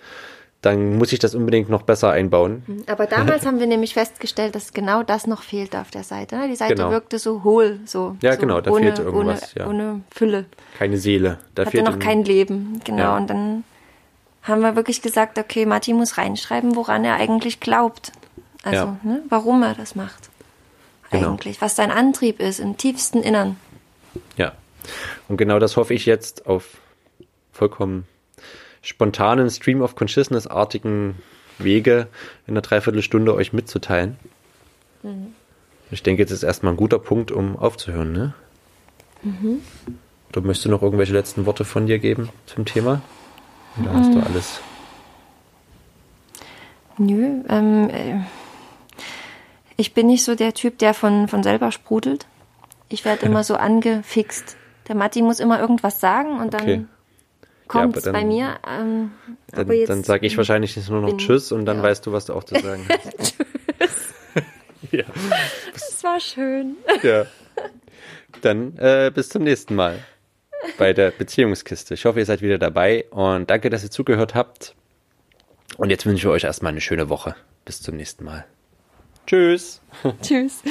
[0.60, 2.64] Dann muss ich das unbedingt noch besser einbauen.
[2.88, 6.36] Aber damals haben wir nämlich festgestellt, dass genau das noch fehlt auf der Seite.
[6.36, 6.48] ne?
[6.48, 6.90] Die Seite Genau.
[6.90, 9.68] wirkte so hohl, so, Ja, so genau, da ohne, fehlte irgendwas, ohne, ja.
[9.68, 10.46] ohne Fülle.
[10.76, 11.38] Keine Seele.
[11.54, 13.02] Da Hatte noch ein- kein Leben, genau.
[13.02, 13.16] Ja.
[13.16, 13.62] Und dann
[14.42, 18.10] haben wir wirklich gesagt, okay, Matti muss reinschreiben, woran er eigentlich glaubt.
[18.64, 18.96] Also, Ja.
[19.04, 20.28] ne, warum er das macht.
[21.12, 21.28] Genau.
[21.30, 23.56] Eigentlich, was sein Antrieb ist im tiefsten Innern.
[24.36, 24.52] Ja.
[25.28, 26.78] Und genau das hoffe ich jetzt auf
[27.52, 28.06] vollkommen
[28.88, 31.16] spontanen Stream of Consciousness-artigen
[31.58, 32.08] Wege
[32.46, 34.16] in einer Dreiviertelstunde euch mitzuteilen.
[35.90, 38.34] Ich denke, jetzt ist erstmal ein guter Punkt, um aufzuhören, ne?
[40.30, 43.02] Oder möchtest du noch irgendwelche letzten Worte von dir geben zum Thema?
[43.78, 44.60] Oder hast du alles?
[46.96, 48.20] Nö, ähm, äh,
[49.76, 52.26] ich bin nicht so der Typ, der von, von selber sprudelt.
[52.88, 54.56] Ich werde immer so angefixt.
[54.88, 56.84] Der Matti muss immer irgendwas sagen und dann Okay.
[57.68, 58.56] Kommt dann- bei mir.
[58.66, 59.12] Ähm,
[59.52, 61.82] Dann, dann sage ich wahrscheinlich nur noch bin- Tschüss und dann ja.
[61.82, 62.86] weißt du, was du auch zu sagen
[63.80, 64.14] hast.
[64.90, 65.04] ja.
[65.72, 66.76] Das war schön.
[67.02, 67.26] Ja.
[68.42, 69.98] Dann äh, bis zum nächsten Mal
[70.76, 71.94] bei der Beziehungskiste.
[71.94, 74.74] Ich hoffe, ihr seid wieder dabei und danke, dass ihr zugehört habt.
[75.76, 77.36] Und jetzt wünsche ich euch erstmal eine schöne Woche.
[77.64, 78.44] Bis zum nächsten Mal.
[79.26, 79.80] Tschüss.
[80.22, 80.62] Tschüss.